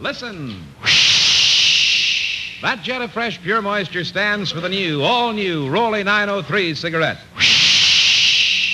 Listen. 0.00 0.60
That 2.66 2.82
jet 2.82 3.00
of 3.00 3.12
fresh, 3.12 3.40
pure 3.40 3.62
moisture 3.62 4.02
stands 4.02 4.50
for 4.50 4.60
the 4.60 4.68
new, 4.68 5.00
all 5.00 5.32
new 5.32 5.68
Raleigh 5.68 6.02
903 6.02 6.74
cigarette. 6.74 7.18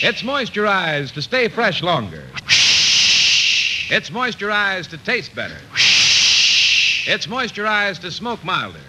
It's 0.02 0.22
moisturized 0.22 1.12
to 1.12 1.20
stay 1.20 1.48
fresh 1.48 1.82
longer. 1.82 2.24
It's 3.90 4.08
moisturized 4.08 4.88
to 4.88 4.96
taste 4.96 5.34
better. 5.34 5.58
It's 7.06 7.26
moisturized 7.26 8.00
to 8.00 8.10
smoke 8.10 8.42
milder. 8.42 8.80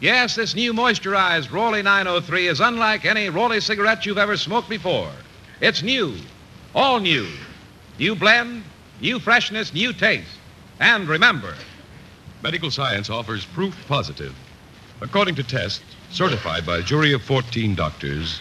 Yes, 0.00 0.34
this 0.34 0.56
new 0.56 0.72
moisturized 0.72 1.52
Raleigh 1.52 1.82
903 1.82 2.48
is 2.48 2.58
unlike 2.58 3.04
any 3.04 3.28
Raleigh 3.28 3.60
cigarette 3.60 4.04
you've 4.06 4.18
ever 4.18 4.36
smoked 4.36 4.68
before. 4.68 5.12
It's 5.60 5.84
new, 5.84 6.16
all 6.74 6.98
new. 6.98 7.28
New 7.96 8.16
blend, 8.16 8.64
new 9.00 9.20
freshness, 9.20 9.72
new 9.72 9.92
taste. 9.92 10.36
And 10.80 11.06
remember, 11.06 11.54
Medical 12.42 12.70
science 12.70 13.10
offers 13.10 13.44
proof 13.44 13.76
positive. 13.86 14.34
According 15.02 15.34
to 15.34 15.42
tests 15.42 15.84
certified 16.10 16.64
by 16.64 16.78
a 16.78 16.82
jury 16.82 17.12
of 17.12 17.22
14 17.22 17.74
doctors, 17.74 18.40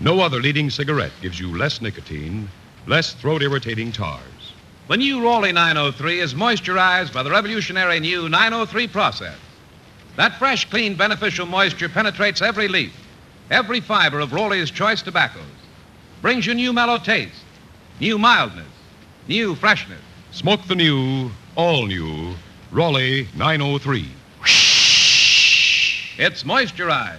no 0.00 0.20
other 0.20 0.38
leading 0.38 0.68
cigarette 0.68 1.12
gives 1.22 1.40
you 1.40 1.56
less 1.56 1.80
nicotine, 1.80 2.50
less 2.86 3.14
throat 3.14 3.42
irritating 3.42 3.90
tars. 3.90 4.52
The 4.88 4.98
new 4.98 5.22
Raleigh 5.22 5.52
903 5.52 6.20
is 6.20 6.34
moisturized 6.34 7.12
by 7.14 7.22
the 7.22 7.30
revolutionary 7.30 8.00
new 8.00 8.28
903 8.28 8.86
process. 8.88 9.38
That 10.16 10.38
fresh, 10.38 10.68
clean, 10.68 10.94
beneficial 10.94 11.46
moisture 11.46 11.88
penetrates 11.88 12.42
every 12.42 12.68
leaf, 12.68 12.92
every 13.50 13.80
fiber 13.80 14.20
of 14.20 14.34
Raleigh's 14.34 14.70
choice 14.70 15.00
tobaccos, 15.00 15.42
brings 16.20 16.44
you 16.44 16.52
new 16.52 16.74
mellow 16.74 16.98
taste, 16.98 17.44
new 17.98 18.18
mildness, 18.18 18.66
new 19.26 19.54
freshness. 19.54 20.00
Smoke 20.32 20.66
the 20.66 20.74
new, 20.74 21.30
all 21.56 21.86
new 21.86 22.34
Raleigh 22.70 23.26
903. 23.34 24.06
It's 26.20 26.42
moisturized. 26.42 27.18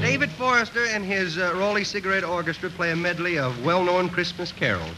David 0.00 0.30
Forrester 0.32 0.84
and 0.86 1.04
his 1.04 1.38
uh, 1.38 1.54
Raleigh 1.54 1.84
Cigarette 1.84 2.24
Orchestra 2.24 2.70
play 2.70 2.90
a 2.90 2.96
medley 2.96 3.38
of 3.38 3.64
well-known 3.64 4.08
Christmas 4.08 4.50
carols. 4.50 4.96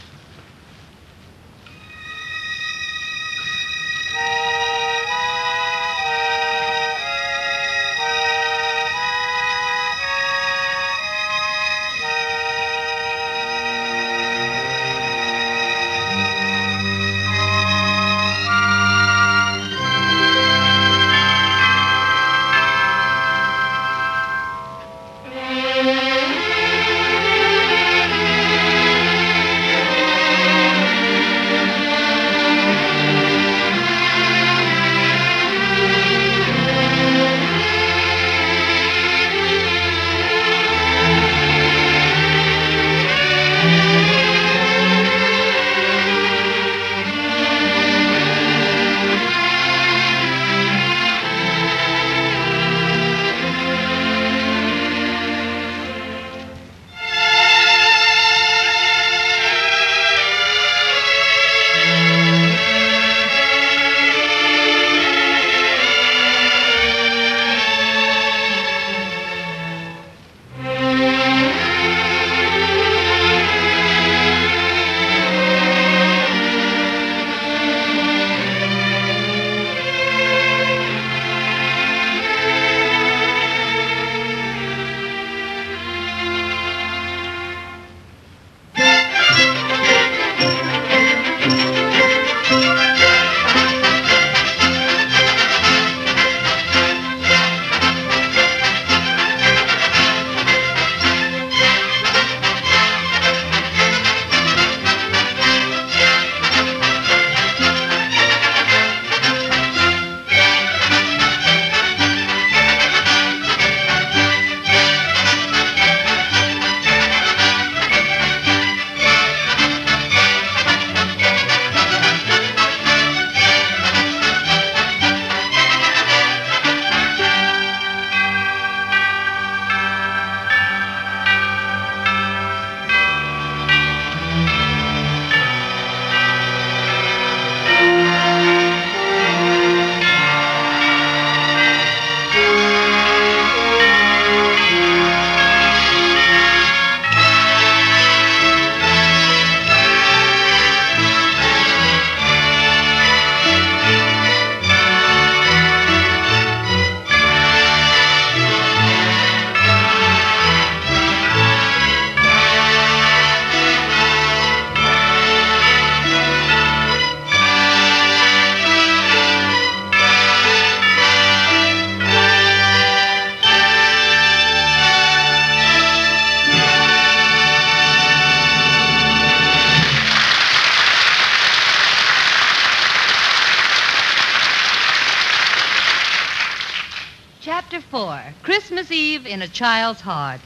four 187.89 188.21
Christmas 188.43 188.91
Eve 188.91 189.25
in 189.25 189.41
a 189.41 189.47
Child's 189.47 190.01
Heart. 190.01 190.41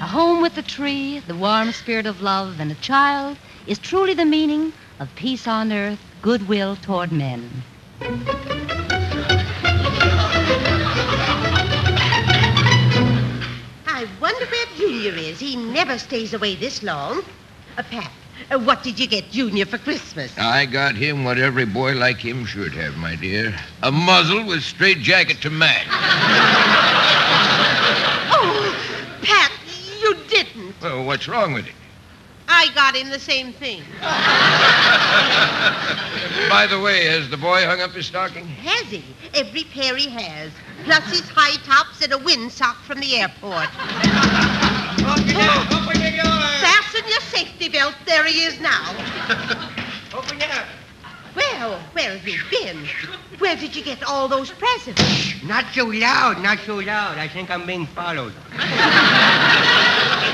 A 0.00 0.06
home 0.06 0.40
with 0.40 0.56
a 0.56 0.62
tree, 0.62 1.18
the 1.26 1.34
warm 1.34 1.70
spirit 1.72 2.06
of 2.06 2.22
love, 2.22 2.60
and 2.60 2.72
a 2.72 2.76
child 2.76 3.36
is 3.66 3.78
truly 3.78 4.14
the 4.14 4.24
meaning 4.24 4.72
of 5.00 5.14
peace 5.16 5.46
on 5.46 5.70
earth, 5.70 6.00
goodwill 6.22 6.76
toward 6.76 7.12
men. 7.12 7.62
I 13.86 14.06
wonder 14.18 14.46
where 14.46 14.66
Junior 14.76 15.12
is. 15.12 15.38
He 15.40 15.56
never 15.56 15.98
stays 15.98 16.32
away 16.32 16.54
this 16.54 16.82
long. 16.82 17.22
Uh, 17.76 17.82
Pat, 17.82 18.10
uh, 18.50 18.58
what 18.58 18.82
did 18.82 18.98
you 18.98 19.06
get 19.06 19.30
Junior 19.30 19.66
for 19.66 19.78
Christmas? 19.78 20.36
I 20.38 20.66
got 20.66 20.94
him 20.94 21.24
what 21.24 21.38
every 21.38 21.66
boy 21.66 21.94
like 21.94 22.18
him 22.18 22.44
should 22.44 22.72
have, 22.74 22.96
my 22.96 23.14
dear. 23.16 23.54
A 23.82 23.90
muzzle 23.92 24.46
with 24.46 24.62
straight 24.62 24.98
jacket 24.98 25.40
to 25.42 25.50
match. 25.50 25.86
Oh, 28.30 28.76
Pat, 29.22 29.50
you 30.00 30.14
didn't. 30.28 30.80
Well, 30.80 31.04
what's 31.04 31.26
wrong 31.26 31.54
with 31.54 31.66
it? 31.66 31.72
I 32.46 32.68
got 32.74 32.94
him 32.96 33.10
the 33.10 33.18
same 33.18 33.52
thing. 33.52 33.82
By 36.50 36.66
the 36.66 36.80
way, 36.80 37.06
has 37.06 37.28
the 37.28 37.36
boy 37.36 37.64
hung 37.66 37.80
up 37.80 37.90
his 37.92 38.06
stocking? 38.06 38.46
Has 38.46 38.86
he? 38.86 39.04
Every 39.34 39.64
pair 39.64 39.96
he 39.96 40.08
has. 40.08 40.50
Plus 40.84 41.04
his 41.10 41.28
high 41.28 41.56
tops 41.64 42.00
and 42.02 42.12
a 42.12 42.16
windsock 42.16 42.76
from 42.76 43.00
the 43.00 43.16
airport. 43.16 43.68
Safety 47.58 47.76
belt. 47.76 47.94
There 48.06 48.24
he 48.24 48.44
is 48.44 48.60
now. 48.60 48.88
Open 50.14 50.36
it 50.36 50.48
up. 50.48 50.66
Well, 51.34 51.80
where 51.92 52.16
have 52.16 52.28
you 52.28 52.38
been? 52.50 52.86
Where 53.40 53.56
did 53.56 53.74
you 53.74 53.82
get 53.82 54.04
all 54.04 54.28
those 54.28 54.52
presents? 54.52 55.42
Not 55.42 55.64
so 55.74 55.86
loud, 55.86 56.40
not 56.40 56.60
so 56.60 56.76
loud. 56.76 57.18
I 57.18 57.26
think 57.26 57.50
I'm 57.50 57.66
being 57.66 57.86
followed. 57.86 58.32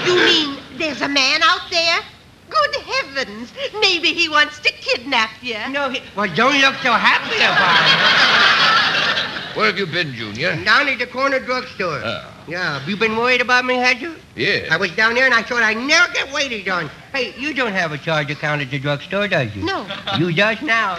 You 0.07 0.17
mean 0.17 0.59
there's 0.77 1.01
a 1.01 1.09
man 1.09 1.43
out 1.43 1.71
there? 1.71 2.01
Good 2.51 2.77
heavens! 2.83 3.55
Maybe 3.81 4.13
he 4.13 4.29
wants 4.29 4.61
to 4.61 4.71
kidnap 4.71 5.31
you. 5.41 5.57
No, 5.71 5.89
he... 5.89 6.03
Well, 6.15 6.29
don't 6.35 6.61
look 6.61 6.75
so 6.83 6.93
happy 6.93 7.37
about 7.37 9.01
Where 9.55 9.67
have 9.67 9.79
you 9.79 9.87
been, 9.87 10.12
Junior? 10.14 10.51
it. 10.51 10.64
Down 10.64 10.88
at 10.88 10.99
the 10.99 11.07
corner 11.07 11.38
drugstore. 11.38 12.01
Oh. 12.03 12.31
Yeah, 12.47 12.79
have 12.79 12.88
you 12.88 12.97
been 12.97 13.17
worried 13.17 13.40
about 13.40 13.64
me, 13.64 13.77
had 13.77 14.01
you? 14.01 14.17
Yeah. 14.37 14.69
I 14.71 14.77
was 14.77 14.90
down 14.90 15.14
there 15.14 15.25
and 15.25 15.33
I 15.35 15.43
thought 15.43 15.62
I'd 15.62 15.77
never 15.79 16.12
get 16.12 16.33
waited 16.33 16.69
on. 16.69 16.90
Hey, 17.12 17.35
you 17.38 17.55
don't 17.55 17.73
have 17.73 17.93
a 17.93 17.99
charge 17.99 18.31
account 18.31 18.61
at 18.61 18.71
the 18.71 18.79
drugstore, 18.79 19.29
does 19.29 19.55
you? 19.55 19.62
No. 19.64 19.87
You 20.19 20.33
does 20.33 20.61
now. 20.61 20.97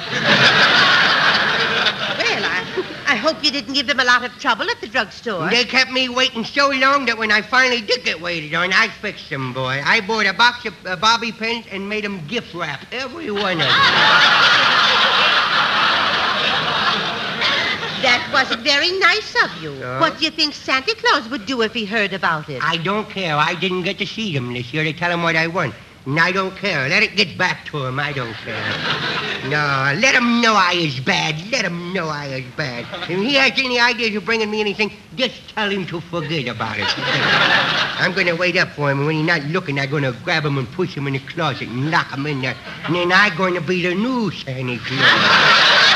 Well, 2.17 2.43
I, 2.43 2.85
I 3.07 3.15
hope 3.15 3.43
you 3.43 3.51
didn't 3.51 3.73
give 3.73 3.87
them 3.87 3.99
a 3.99 4.03
lot 4.05 4.23
of 4.23 4.31
trouble 4.39 4.69
at 4.69 4.81
the 4.81 4.87
drugstore. 4.87 5.49
They 5.49 5.65
kept 5.65 5.91
me 5.91 6.09
waiting 6.09 6.45
so 6.45 6.69
long 6.69 7.05
that 7.05 7.17
when 7.17 7.31
I 7.31 7.41
finally 7.41 7.81
did 7.81 8.03
get 8.03 8.19
waited 8.19 8.53
on, 8.55 8.73
I 8.73 8.87
fixed 8.87 9.29
them, 9.29 9.53
boy. 9.53 9.81
I 9.85 10.01
bought 10.01 10.25
a 10.25 10.33
box 10.33 10.65
of 10.65 10.73
uh, 10.85 10.95
bobby 10.95 11.31
pins 11.31 11.65
and 11.71 11.87
made 11.87 12.05
them 12.05 12.25
gift 12.27 12.53
wrap, 12.55 12.85
every 12.91 13.29
one 13.29 13.61
of 13.61 13.67
them. 13.67 15.31
That 18.05 18.29
wasn't 18.31 18.61
very 18.61 18.91
nice 18.99 19.35
of 19.43 19.63
you. 19.63 19.73
No. 19.73 19.99
What 19.99 20.19
do 20.19 20.25
you 20.25 20.31
think 20.31 20.53
Santa 20.53 20.93
Claus 20.95 21.27
would 21.29 21.47
do 21.47 21.61
if 21.63 21.73
he 21.73 21.85
heard 21.85 22.13
about 22.13 22.49
it? 22.49 22.61
I 22.63 22.77
don't 22.77 23.09
care. 23.09 23.35
I 23.35 23.55
didn't 23.55 23.81
get 23.81 23.97
to 23.97 24.05
see 24.05 24.31
him 24.31 24.53
this 24.53 24.71
year 24.71 24.83
to 24.83 24.93
tell 24.93 25.11
him 25.11 25.23
what 25.23 25.35
I 25.35 25.47
want. 25.47 25.73
And 26.05 26.19
I 26.19 26.31
don't 26.31 26.55
care. 26.55 26.87
Let 26.87 27.01
it 27.01 27.15
get 27.15 27.35
back 27.35 27.65
to 27.67 27.83
him. 27.83 27.99
I 27.99 28.13
don't 28.13 28.33
care. 28.33 28.63
No, 29.45 29.93
let 29.99 30.15
him 30.15 30.41
know 30.41 30.55
I 30.55 30.73
is 30.73 30.99
bad. 30.99 31.35
Let 31.51 31.65
him 31.65 31.93
know 31.93 32.07
I 32.07 32.25
is 32.27 32.45
bad. 32.57 32.87
If 33.03 33.19
he 33.19 33.35
has 33.35 33.51
any 33.57 33.79
ideas 33.79 34.15
of 34.15 34.25
bringing 34.25 34.49
me 34.49 34.59
anything, 34.59 34.91
just 35.15 35.49
tell 35.49 35.69
him 35.69 35.85
to 35.85 36.01
forget 36.01 36.47
about 36.47 36.79
it. 36.79 36.87
I'm 36.97 38.13
going 38.13 38.25
to 38.25 38.33
wait 38.33 38.57
up 38.57 38.69
for 38.69 38.89
him, 38.89 38.97
and 38.97 39.05
when 39.05 39.17
he's 39.17 39.27
not 39.27 39.43
looking, 39.43 39.79
I'm 39.79 39.91
going 39.91 40.01
to 40.01 40.13
grab 40.23 40.45
him 40.45 40.57
and 40.57 40.67
push 40.71 40.97
him 40.97 41.05
in 41.05 41.13
the 41.13 41.19
closet 41.19 41.67
and 41.67 41.91
lock 41.91 42.11
him 42.11 42.25
in 42.25 42.41
there. 42.41 42.55
And 42.85 42.95
then 42.95 43.11
I'm 43.11 43.37
going 43.37 43.53
to 43.53 43.61
be 43.61 43.83
the 43.83 43.93
new 43.93 44.31
Santa 44.31 44.79
Claus. 44.79 45.91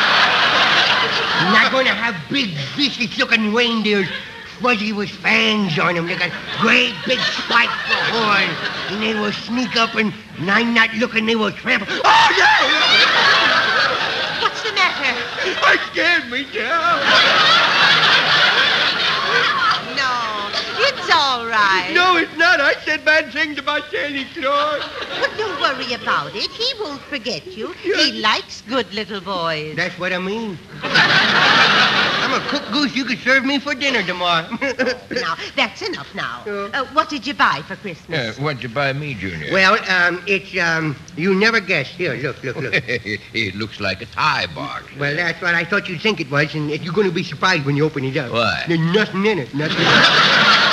I'm 1.47 1.71
going 1.71 1.86
to 1.86 1.93
have 1.93 2.15
big, 2.30 2.49
vicious-looking 2.75 3.54
reindeers 3.54 4.08
fuzzy 4.60 4.91
with 4.91 5.10
fangs 5.10 5.80
on 5.80 5.95
them. 5.95 6.06
They 6.06 6.17
got 6.17 6.32
great 6.60 6.93
big 7.08 7.19
spikes 7.19 7.71
for 7.88 7.95
horns. 8.12 8.58
And 8.91 9.02
they 9.02 9.13
will 9.13 9.32
sneak 9.32 9.75
up 9.78 9.95
and, 9.95 10.13
and 10.38 10.52
I'm 10.52 10.73
not 10.73 10.93
looking, 10.95 11.25
they 11.25 11.36
will 11.36 11.52
trample. 11.52 11.88
Oh, 11.89 12.30
no! 12.38 12.52
What's 14.43 14.62
the 14.63 14.73
matter? 14.73 15.15
I 15.63 15.78
scared 15.91 16.30
me 16.30 16.43
down. 16.52 16.99
No, 19.95 20.99
it's 21.10 21.15
all 21.17 21.48
right. 21.48 21.91
No, 21.93 22.17
it's 22.17 22.36
not. 22.38 22.60
I 22.62 22.74
said 22.86 23.04
bad 23.04 23.32
things 23.34 23.58
about 23.58 23.89
Santa 23.89 24.26
Claus. 24.34 24.84
But 25.19 25.38
don't 25.38 25.60
worry 25.60 25.93
about 25.93 26.36
it. 26.36 26.50
He 26.52 26.72
won't 26.82 27.02
forget 27.02 27.45
you. 27.48 27.72
He 27.74 28.22
likes 28.22 28.62
good 28.62 28.91
little 28.93 29.19
boys. 29.22 29.76
That's 29.76 29.98
what 29.98 30.13
I 30.13 30.19
mean. 30.19 30.58
I'm 30.84 32.34
a 32.34 32.45
cooked 32.50 32.72
goose 32.72 32.95
you 32.95 33.06
could 33.06 33.17
serve 33.19 33.43
me 33.43 33.60
for 33.60 33.74
dinner 33.74 34.04
tomorrow. 34.04 34.48
Now, 35.12 35.36
that's 35.56 35.82
enough 35.82 36.13
now. 36.15 36.43
Uh, 36.45 36.86
what 36.93 37.10
did 37.10 37.26
you 37.28 37.34
buy 37.34 37.62
for 37.67 37.74
Uh, 37.74 37.78
Christmas? 37.78 38.38
what'd 38.39 38.62
you 38.63 38.69
buy 38.69 38.93
me, 38.93 39.15
Junior? 39.15 39.52
well, 39.52 39.74
um, 39.89 40.22
it's, 40.28 40.56
um, 40.58 40.95
you 41.17 41.34
never 41.34 41.60
guess. 41.60 41.88
Here, 41.88 42.13
look, 42.13 42.41
look, 42.43 42.56
look. 42.56 42.74
it 42.88 43.56
looks 43.56 43.80
like 43.80 44.02
a 44.02 44.06
tie 44.06 44.45
box. 44.54 44.86
Well, 44.98 45.15
that's 45.15 45.41
what 45.41 45.56
I 45.56 45.65
thought 45.65 45.89
you'd 45.89 46.02
think 46.02 46.19
it 46.22 46.30
was, 46.32 46.54
and 46.56 46.69
you're 46.69 46.93
going 46.93 47.08
to 47.08 47.13
be 47.13 47.24
surprised 47.24 47.65
when 47.65 47.76
you 47.76 47.84
open 47.86 48.06
it 48.06 48.15
up. 48.17 48.32
Why? 48.32 48.63
There's 48.67 48.80
nothing 48.80 49.26
in 49.26 49.39
it. 49.39 49.54
Nothing. 49.54 49.78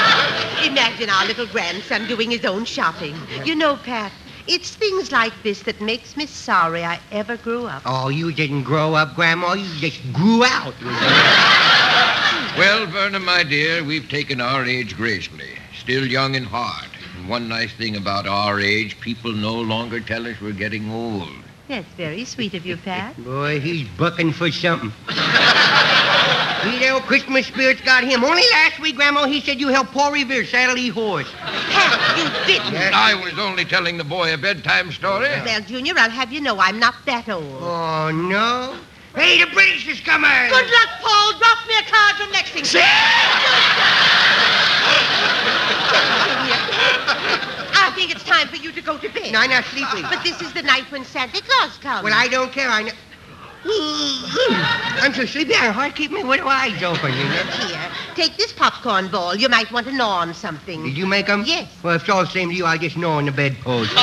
Imagine 0.66 1.10
our 1.10 1.26
little 1.26 1.46
grandson 1.46 2.06
doing 2.06 2.30
his 2.30 2.44
own 2.44 2.64
shopping. 2.64 3.14
You 3.44 3.54
know, 3.54 3.76
Pat, 3.76 4.12
it's 4.46 4.74
things 4.74 5.12
like 5.12 5.32
this 5.42 5.62
that 5.62 5.80
makes 5.80 6.16
me 6.16 6.26
sorry 6.26 6.84
I 6.84 7.00
ever 7.12 7.36
grew 7.36 7.66
up. 7.66 7.82
oh, 7.86 8.08
you 8.08 8.32
didn't 8.32 8.64
grow 8.64 8.94
up, 8.94 9.14
Grandma. 9.14 9.54
You 9.54 9.68
just 9.80 10.00
grew 10.12 10.44
out. 10.44 10.74
Well, 12.56 12.86
Verna, 12.86 13.20
my 13.20 13.42
dear, 13.42 13.84
we've 13.84 14.08
taken 14.08 14.40
our 14.40 14.64
age 14.64 14.96
gracefully. 14.96 15.58
Still 15.78 16.06
young 16.06 16.34
in 16.34 16.44
heart. 16.44 16.88
And 17.18 17.28
one 17.28 17.48
nice 17.50 17.70
thing 17.74 17.96
about 17.96 18.26
our 18.26 18.58
age, 18.58 18.98
people 18.98 19.30
no 19.32 19.54
longer 19.60 20.00
tell 20.00 20.26
us 20.26 20.40
we're 20.40 20.52
getting 20.52 20.90
old. 20.90 21.28
That's 21.68 21.86
very 21.98 22.24
sweet 22.24 22.54
of 22.54 22.64
you, 22.64 22.78
Pat. 22.78 23.22
Boy, 23.22 23.60
he's 23.60 23.86
bucking 23.98 24.32
for 24.32 24.50
something. 24.50 24.90
See, 26.66 26.78
the 26.80 26.90
old 26.90 27.04
Christmas 27.04 27.46
spirit's 27.46 27.80
got 27.80 28.02
him. 28.02 28.24
Only 28.24 28.42
last 28.50 28.80
week, 28.80 28.96
Grandma, 28.96 29.26
he 29.26 29.40
said 29.40 29.60
you 29.60 29.68
helped 29.68 29.92
Paul 29.92 30.10
Revere 30.10 30.44
saddle 30.44 30.74
his 30.74 30.92
horse. 30.92 31.30
Pat, 31.38 32.18
you 32.18 32.28
didn't. 32.54 32.92
I 32.92 33.14
was 33.14 33.38
only 33.38 33.64
telling 33.64 33.96
the 33.98 34.04
boy 34.04 34.34
a 34.34 34.36
bedtime 34.36 34.90
story. 34.90 35.28
Well, 35.28 35.60
Junior, 35.60 35.94
I'll 35.96 36.10
have 36.10 36.32
you 36.32 36.40
know 36.40 36.58
I'm 36.58 36.80
not 36.80 36.94
that 37.06 37.28
old. 37.28 37.44
Oh, 37.60 38.10
no. 38.10 38.76
Hey, 39.14 39.38
the 39.38 39.46
British 39.52 39.86
is 39.86 40.00
coming. 40.00 40.28
Good 40.50 40.66
luck, 40.66 40.88
Paul. 41.00 41.38
Drop 41.38 41.58
me 41.68 41.74
a 41.78 41.82
card 41.88 42.16
from 42.16 42.32
Lexington. 42.32 42.82
I 47.78 47.92
think 47.94 48.10
it's 48.10 48.24
time 48.24 48.48
for 48.48 48.56
you 48.56 48.72
to 48.72 48.82
go 48.82 48.98
to 48.98 49.08
bed. 49.08 49.32
No, 49.32 49.38
I'm 49.38 49.50
not 49.50 49.64
sleepy. 49.66 50.02
But 50.02 50.24
this 50.24 50.42
is 50.42 50.52
the 50.52 50.62
night 50.62 50.90
when 50.90 51.04
Santa 51.04 51.40
Claus 51.40 51.78
comes. 51.78 52.02
Well, 52.02 52.12
I 52.12 52.26
don't 52.26 52.50
care. 52.50 52.68
I 52.68 52.82
know. 52.82 52.92
Hmm. 53.68 55.04
I'm 55.04 55.14
so 55.14 55.24
sleepy, 55.26 55.54
I 55.54 55.70
hard 55.70 55.94
keep 55.94 56.10
my 56.10 56.22
little 56.22 56.48
eyes 56.48 56.82
open, 56.82 57.12
you 57.12 57.24
know. 57.24 57.42
Here, 57.66 57.90
take 58.14 58.36
this 58.36 58.52
popcorn 58.52 59.08
ball. 59.08 59.34
You 59.34 59.48
might 59.48 59.70
want 59.70 59.86
to 59.86 59.92
gnaw 59.92 60.18
on 60.18 60.34
something. 60.34 60.84
Did 60.84 60.96
you 60.96 61.06
make 61.06 61.26
them? 61.26 61.44
Yes. 61.46 61.68
Well, 61.82 61.94
if 61.94 62.02
it's 62.02 62.10
all 62.10 62.24
the 62.24 62.30
same 62.30 62.50
to 62.50 62.54
you, 62.54 62.64
I'll 62.64 62.78
just 62.78 62.96
gnaw 62.96 63.18
on 63.18 63.26
the 63.26 63.32
bedpost. 63.32 63.92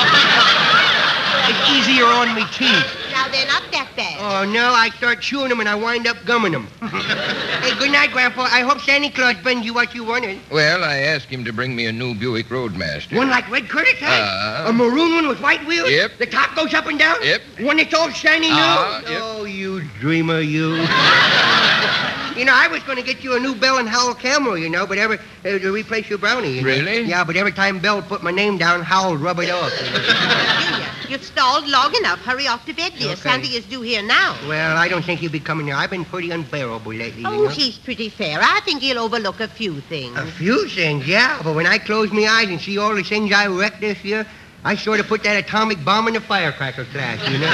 it's 1.48 1.70
easier 1.70 2.04
on 2.06 2.34
me 2.34 2.44
teeth. 2.52 3.03
Now, 3.24 3.30
they're 3.30 3.46
not 3.46 3.62
that 3.72 3.88
bad. 3.96 4.18
Oh, 4.20 4.52
no, 4.52 4.74
I 4.74 4.90
start 4.90 5.22
chewing 5.22 5.48
them 5.48 5.58
and 5.60 5.66
I 5.66 5.74
wind 5.74 6.06
up 6.06 6.18
gumming 6.26 6.52
them. 6.52 6.68
hey, 6.82 7.74
good 7.78 7.90
night, 7.90 8.10
Grandpa. 8.10 8.42
I 8.42 8.60
hope 8.60 8.80
Santa 8.82 9.10
Claus 9.10 9.36
brings 9.42 9.64
you 9.64 9.72
what 9.72 9.94
you 9.94 10.04
wanted. 10.04 10.40
Well, 10.50 10.84
I 10.84 10.96
asked 10.98 11.28
him 11.28 11.42
to 11.46 11.52
bring 11.52 11.74
me 11.74 11.86
a 11.86 11.92
new 11.92 12.14
Buick 12.14 12.50
Roadmaster. 12.50 13.16
One 13.16 13.30
like 13.30 13.50
Red 13.50 13.70
Curtis 13.70 13.94
has? 14.00 14.20
Uh. 14.20 14.68
a 14.68 14.72
maroon 14.74 15.14
one 15.14 15.28
with 15.28 15.40
white 15.40 15.64
wheels? 15.66 15.88
Yep. 15.88 16.18
The 16.18 16.26
top 16.26 16.54
goes 16.54 16.74
up 16.74 16.86
and 16.86 16.98
down? 16.98 17.16
Yep. 17.22 17.40
One 17.60 17.78
that's 17.78 17.94
all 17.94 18.10
shiny 18.10 18.48
new? 18.48 18.54
Uh, 18.54 19.02
yep. 19.08 19.20
Oh, 19.22 19.44
you 19.44 19.80
dreamer, 20.00 20.40
you. 20.40 20.86
you 22.36 22.44
know, 22.44 22.52
I 22.54 22.66
was 22.68 22.82
going 22.82 22.96
to 22.98 23.04
get 23.04 23.22
you 23.22 23.36
a 23.36 23.40
new 23.40 23.54
Bell 23.54 23.78
and 23.78 23.88
Howell 23.88 24.14
camera, 24.14 24.58
you 24.58 24.68
know, 24.68 24.86
but 24.86 24.98
every, 24.98 25.18
uh, 25.18 25.58
to 25.58 25.72
replace 25.72 26.08
your 26.08 26.18
brownie. 26.18 26.52
You 26.56 26.62
know? 26.62 26.66
Really? 26.68 27.02
Yeah, 27.02 27.24
but 27.24 27.36
every 27.36 27.52
time 27.52 27.78
Bell 27.78 28.02
put 28.02 28.22
my 28.22 28.30
name 28.30 28.58
down, 28.58 28.82
Howell 28.82 29.16
rub 29.16 29.38
it 29.40 29.50
off. 29.50 29.72
you 29.80 29.90
know. 29.90 29.98
Junior, 29.98 30.90
you've 31.08 31.24
stalled 31.24 31.68
long 31.68 31.94
enough. 31.96 32.18
Hurry 32.20 32.46
off 32.46 32.64
to 32.66 32.72
bed, 32.74 32.92
dear. 32.98 33.12
Okay. 33.12 33.20
Santa 33.20 33.46
is 33.46 33.64
due 33.66 33.82
here 33.82 34.02
now. 34.02 34.36
well, 34.48 34.76
I 34.76 34.88
don't 34.88 35.04
think 35.04 35.20
he'll 35.20 35.30
be 35.30 35.40
coming 35.40 35.66
here. 35.66 35.76
I've 35.76 35.90
been 35.90 36.04
pretty 36.04 36.30
unbearable 36.30 36.92
lately, 36.92 37.22
you 37.22 37.28
Oh, 37.28 37.42
know. 37.44 37.48
he's 37.48 37.78
pretty 37.78 38.08
fair. 38.08 38.38
I 38.42 38.60
think 38.64 38.82
he'll 38.82 38.98
overlook 38.98 39.40
a 39.40 39.48
few 39.48 39.80
things. 39.82 40.16
A 40.18 40.26
few 40.26 40.68
things, 40.68 41.06
yeah, 41.06 41.40
but 41.42 41.54
when 41.54 41.66
I 41.66 41.78
close 41.78 42.10
my 42.12 42.26
eyes 42.26 42.48
and 42.48 42.60
see 42.60 42.78
all 42.78 42.94
the 42.94 43.02
things 43.02 43.32
I 43.32 43.46
wrecked 43.46 43.80
this 43.80 44.02
year, 44.04 44.26
I 44.66 44.76
sort 44.76 44.98
of 44.98 45.06
put 45.08 45.22
that 45.24 45.36
atomic 45.36 45.84
bomb 45.84 46.08
in 46.08 46.14
the 46.14 46.20
firecracker 46.22 46.86
class, 46.86 47.20
you 47.30 47.38
know? 47.38 47.52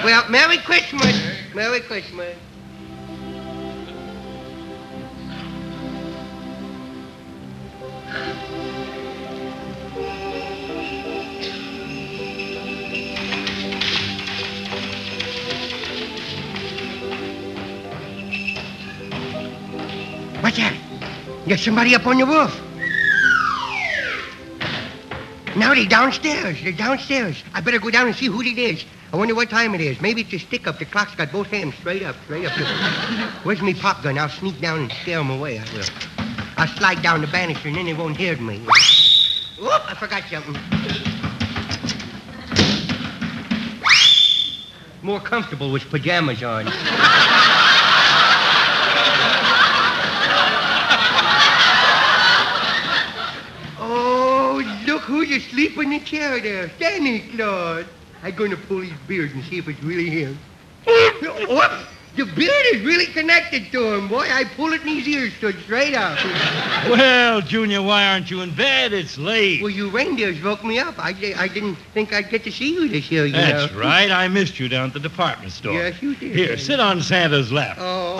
well, 0.04 0.28
Merry 0.30 0.58
Christmas. 0.58 1.20
Merry 1.54 1.80
Christmas. 1.80 2.36
That? 20.56 20.74
There's 21.46 21.64
somebody 21.64 21.94
up 21.94 22.06
on 22.06 22.18
the 22.18 22.26
roof. 22.26 22.60
Now 25.56 25.74
they're 25.74 25.86
downstairs. 25.86 26.62
They're 26.62 26.72
downstairs. 26.72 27.42
I 27.54 27.60
better 27.60 27.78
go 27.78 27.90
down 27.90 28.06
and 28.06 28.16
see 28.16 28.26
who 28.26 28.40
it 28.42 28.58
is. 28.58 28.84
I 29.12 29.16
wonder 29.16 29.34
what 29.34 29.50
time 29.50 29.74
it 29.74 29.80
is. 29.82 30.00
Maybe 30.00 30.22
it's 30.22 30.32
a 30.32 30.38
stick 30.38 30.66
up. 30.66 30.78
The 30.78 30.86
clock's 30.86 31.14
got 31.14 31.30
both 31.30 31.48
hands 31.48 31.74
straight 31.74 32.02
up, 32.02 32.16
straight 32.24 32.46
up. 32.46 32.52
Where's 33.44 33.60
me 33.60 33.74
pop 33.74 34.02
gun? 34.02 34.18
I'll 34.18 34.30
sneak 34.30 34.60
down 34.60 34.80
and 34.80 34.90
scare 34.90 35.02
scare 35.02 35.20
'em 35.20 35.30
away. 35.30 35.58
I 35.58 35.64
will. 35.74 35.84
I'll 36.56 36.68
slide 36.68 37.02
down 37.02 37.20
the 37.20 37.26
banister 37.26 37.68
and 37.68 37.76
then 37.76 37.86
they 37.86 37.92
won't 37.92 38.16
hear 38.16 38.36
me. 38.36 38.58
Whoop, 39.60 39.82
I 39.90 39.94
forgot 39.94 40.22
something. 40.30 40.56
More 45.02 45.20
comfortable 45.20 45.70
with 45.70 45.90
pajamas 45.90 46.42
on. 46.42 46.72
Who's 55.32 55.46
asleep 55.46 55.78
in 55.78 55.88
the 55.88 56.00
chair 56.00 56.38
there. 56.40 56.70
Santa 56.78 57.20
Claus. 57.34 57.86
I'm 58.22 58.34
going 58.34 58.50
to 58.50 58.56
pull 58.56 58.82
his 58.82 58.92
beard 59.08 59.34
and 59.34 59.42
see 59.44 59.56
if 59.56 59.66
it's 59.66 59.82
really 59.82 60.10
him. 60.10 60.38
Whoop! 60.86 61.72
The 62.16 62.26
beard 62.36 62.66
is 62.74 62.82
really 62.82 63.06
connected 63.06 63.72
to 63.72 63.94
him, 63.94 64.08
boy. 64.08 64.26
I 64.30 64.44
pull 64.56 64.74
it 64.74 64.82
and 64.82 64.90
his 64.90 65.08
ears 65.08 65.32
stood 65.34 65.58
straight 65.60 65.94
up. 65.94 66.18
Well, 66.90 67.40
Junior, 67.40 67.80
why 67.80 68.08
aren't 68.08 68.30
you 68.30 68.42
in 68.42 68.54
bed? 68.54 68.92
It's 68.92 69.16
late. 69.16 69.62
Well, 69.62 69.70
you 69.70 69.88
reindeers 69.88 70.42
woke 70.42 70.62
me 70.64 70.78
up. 70.78 70.98
I, 70.98 71.14
I 71.38 71.48
didn't 71.48 71.76
think 71.94 72.12
I'd 72.12 72.28
get 72.28 72.44
to 72.44 72.52
see 72.52 72.74
you 72.74 72.88
this 72.88 73.10
year, 73.10 73.24
you 73.24 73.32
That's 73.32 73.72
know. 73.72 73.80
right. 73.80 74.10
I 74.10 74.28
missed 74.28 74.60
you 74.60 74.68
down 74.68 74.88
at 74.88 74.92
the 74.92 75.00
department 75.00 75.52
store. 75.52 75.72
Yes, 75.72 76.02
you 76.02 76.14
did. 76.14 76.36
Here, 76.36 76.58
sit 76.58 76.78
on 76.78 77.00
Santa's 77.00 77.50
lap. 77.50 77.78
Oh, 77.80 78.18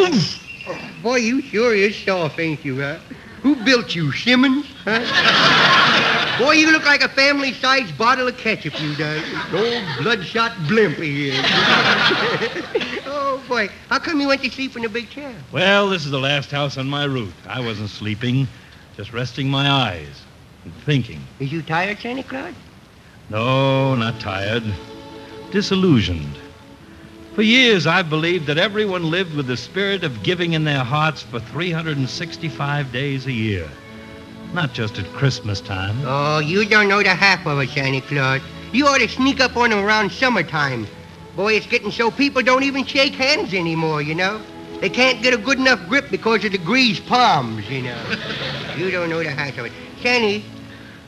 oh, 0.66 0.90
boy, 1.03 1.16
you 1.16 1.42
sure 1.42 1.75
is 1.75 1.94
soft, 1.94 2.38
ain't 2.38 2.64
you, 2.64 2.81
huh? 2.81 3.01
Who 3.42 3.57
built 3.57 3.94
you, 3.94 4.12
Simmons? 4.12 4.71
Huh? 4.85 6.38
boy, 6.38 6.53
you 6.53 6.71
look 6.73 6.85
like 6.85 7.03
a 7.03 7.09
family-sized 7.09 7.97
bottle 7.97 8.27
of 8.27 8.37
ketchup, 8.37 8.81
you 8.81 8.97
does. 8.97 9.23
Old 9.55 9.85
bloodshot 10.03 10.53
blimp 10.66 10.97
he 10.97 11.31
is. 11.31 11.40
oh, 13.07 13.42
boy. 13.49 13.68
How 13.88 13.99
come 13.99 14.21
you 14.21 14.29
went 14.29 14.42
to 14.42 14.51
sleep 14.51 14.75
in 14.77 14.83
the 14.83 14.88
big 14.88 15.09
chair? 15.09 15.35
Well, 15.53 15.88
this 15.88 16.05
is 16.05 16.11
the 16.11 16.18
last 16.18 16.51
house 16.51 16.79
on 16.79 16.88
my 16.88 17.05
route. 17.05 17.33
I 17.47 17.61
wasn't 17.61 17.90
sleeping, 17.90 18.49
just 18.97 19.12
resting 19.12 19.49
my 19.49 19.71
eyes 19.71 20.23
and 20.64 20.75
thinking. 20.85 21.21
Is 21.38 21.53
you 21.53 21.62
tired, 21.62 21.99
Santa 21.99 22.25
Claus? 22.25 22.55
No, 23.31 23.95
not 23.95 24.18
tired. 24.21 24.64
Disillusioned. 25.53 26.38
For 27.35 27.42
years, 27.42 27.87
I've 27.87 28.11
believed 28.11 28.47
that 28.47 28.59
everyone 28.59 29.11
lived 29.11 29.35
with 29.35 29.47
the 29.47 29.57
spirit 29.57 30.03
of 30.03 30.23
giving 30.23 30.53
in 30.53 30.64
their 30.64 30.85
hearts 30.85 31.23
for 31.23 31.40
365 31.40 32.92
days 32.92 33.27
a 33.27 33.33
year. 33.33 33.68
Not 34.52 34.72
just 34.74 34.98
at 34.98 35.06
Christmas 35.14 35.60
time. 35.60 35.96
Oh, 36.04 36.38
you 36.38 36.64
don't 36.66 36.88
know 36.88 37.02
the 37.02 37.10
half 37.14 37.46
of 37.46 37.58
it, 37.60 37.70
Santa 37.70 38.00
Claus. 38.02 38.42
You 38.72 38.86
ought 38.86 38.98
to 38.98 39.08
sneak 39.08 39.40
up 39.40 39.56
on 39.56 39.72
him 39.72 39.78
around 39.78 40.12
summertime. 40.12 40.86
Boy, 41.36 41.54
it's 41.54 41.66
getting 41.66 41.90
so 41.90 42.10
people 42.10 42.42
don't 42.42 42.62
even 42.62 42.84
shake 42.84 43.14
hands 43.14 43.54
anymore, 43.54 44.02
you 44.02 44.14
know? 44.14 44.40
They 44.80 44.90
can't 44.90 45.22
get 45.22 45.32
a 45.32 45.38
good 45.38 45.58
enough 45.58 45.88
grip 45.88 46.10
because 46.10 46.44
of 46.44 46.52
the 46.52 46.58
greased 46.58 47.06
palms, 47.06 47.68
you 47.70 47.82
know. 47.82 48.16
you 48.76 48.90
don't 48.90 49.08
know 49.08 49.22
the 49.22 49.30
half 49.30 49.56
of 49.56 49.66
it. 49.66 49.72
Sandy, 50.02 50.44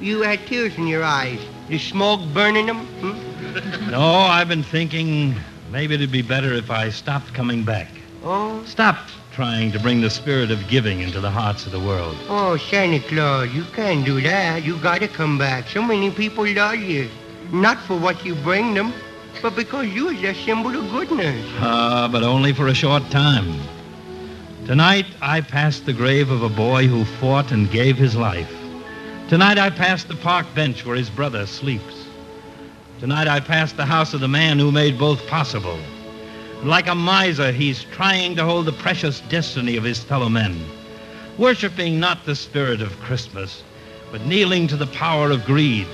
you 0.01 0.23
had 0.23 0.47
tears 0.47 0.77
in 0.79 0.87
your 0.87 1.03
eyes. 1.05 1.41
The 1.69 1.79
smoke 1.79 2.21
burning 2.33 2.67
them? 2.67 2.87
Hmm? 2.87 3.31
No, 3.91 4.03
I've 4.03 4.49
been 4.49 4.65
thinking 4.65 5.37
maybe 5.71 5.95
it'd 5.95 6.11
be 6.11 6.23
better 6.23 6.53
if 6.55 6.71
I 6.73 6.91
stopped 6.91 7.33
coming 7.35 7.63
back. 7.63 7.89
Oh, 8.25 8.65
Stopped 8.65 9.13
trying 9.35 9.73
to 9.73 9.81
bring 9.81 10.01
the 10.01 10.11
spirit 10.11 10.53
of 10.53 10.69
giving 10.69 11.01
into 11.01 11.19
the 11.21 11.31
hearts 11.31 11.67
of 11.67 11.73
the 11.73 11.81
world. 11.81 12.17
oh, 12.29 12.57
Santa 12.57 13.01
Claus, 13.01 13.53
you 13.53 13.65
can't 13.75 14.05
do 14.05 14.21
that. 14.21 14.63
You 14.63 14.77
gotta 14.79 15.09
come 15.09 15.37
back. 15.39 15.69
So 15.69 15.83
many 15.83 16.13
people 16.13 16.47
love 16.47 16.77
you. 16.77 17.11
Not 17.51 17.79
for 17.81 17.99
what 17.99 18.25
you 18.25 18.37
bring 18.37 18.75
them, 18.75 18.93
but 19.43 19.57
because 19.57 19.89
you 19.89 20.11
is 20.11 20.23
a 20.23 20.35
symbol 20.45 20.77
of 20.79 20.89
goodness. 20.93 21.45
Ah, 21.59 22.09
but 22.11 22.23
only 22.23 22.53
for 22.53 22.69
a 22.69 22.75
short 22.75 23.11
time. 23.11 23.61
Tonight, 24.67 25.07
I 25.21 25.41
passed 25.41 25.85
the 25.85 25.93
grave 25.93 26.31
of 26.31 26.43
a 26.43 26.49
boy 26.49 26.87
who 26.87 27.05
fought 27.05 27.51
and 27.51 27.69
gave 27.71 27.99
his 27.99 28.15
life. 28.15 28.55
Tonight, 29.29 29.59
I 29.59 29.69
passed 29.69 30.07
the 30.07 30.15
park 30.15 30.47
bench 30.55 30.87
where 30.87 30.97
his 30.97 31.11
brother 31.11 31.45
sleeps. 31.45 32.07
Tonight, 33.01 33.27
I 33.27 33.41
passed 33.41 33.77
the 33.77 33.85
house 33.85 34.15
of 34.15 34.21
the 34.21 34.29
man 34.29 34.61
who 34.61 34.71
made 34.71 34.97
both 34.97 35.27
possible. 35.27 35.79
Like 36.65 36.89
a 36.89 36.95
miser, 36.95 37.53
he's 37.53 37.85
trying 37.85 38.37
to 38.37 38.45
hold 38.45 38.67
the 38.67 38.73
precious 38.73 39.21
destiny 39.21 39.77
of 39.77 39.85
his 39.85 40.03
fellow 40.03 40.29
men, 40.29 40.65
worshiping 41.39 42.01
not 42.01 42.25
the 42.25 42.35
spirit 42.35 42.81
of 42.81 42.99
Christmas, 43.01 43.63
but 44.11 44.27
kneeling 44.27 44.67
to 44.69 44.77
the 44.77 44.87
power 44.87 45.31
of 45.31 45.45
greed, 45.45 45.87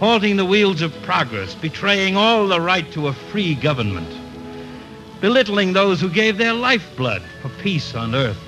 halting 0.00 0.36
the 0.36 0.44
wheels 0.44 0.82
of 0.82 1.00
progress, 1.02 1.54
betraying 1.54 2.16
all 2.16 2.48
the 2.48 2.60
right 2.60 2.90
to 2.92 3.08
a 3.08 3.12
free 3.12 3.54
government 3.54 4.08
belittling 5.22 5.72
those 5.72 6.00
who 6.00 6.10
gave 6.10 6.36
their 6.36 6.52
lifeblood 6.52 7.22
for 7.40 7.48
peace 7.62 7.94
on 7.94 8.12
earth 8.12 8.42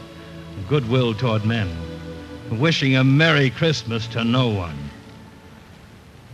and 0.56 0.68
goodwill 0.68 1.14
toward 1.14 1.44
men, 1.44 1.70
wishing 2.50 2.96
a 2.96 3.04
Merry 3.04 3.48
Christmas 3.48 4.08
to 4.08 4.24
no 4.24 4.48
one. 4.48 4.90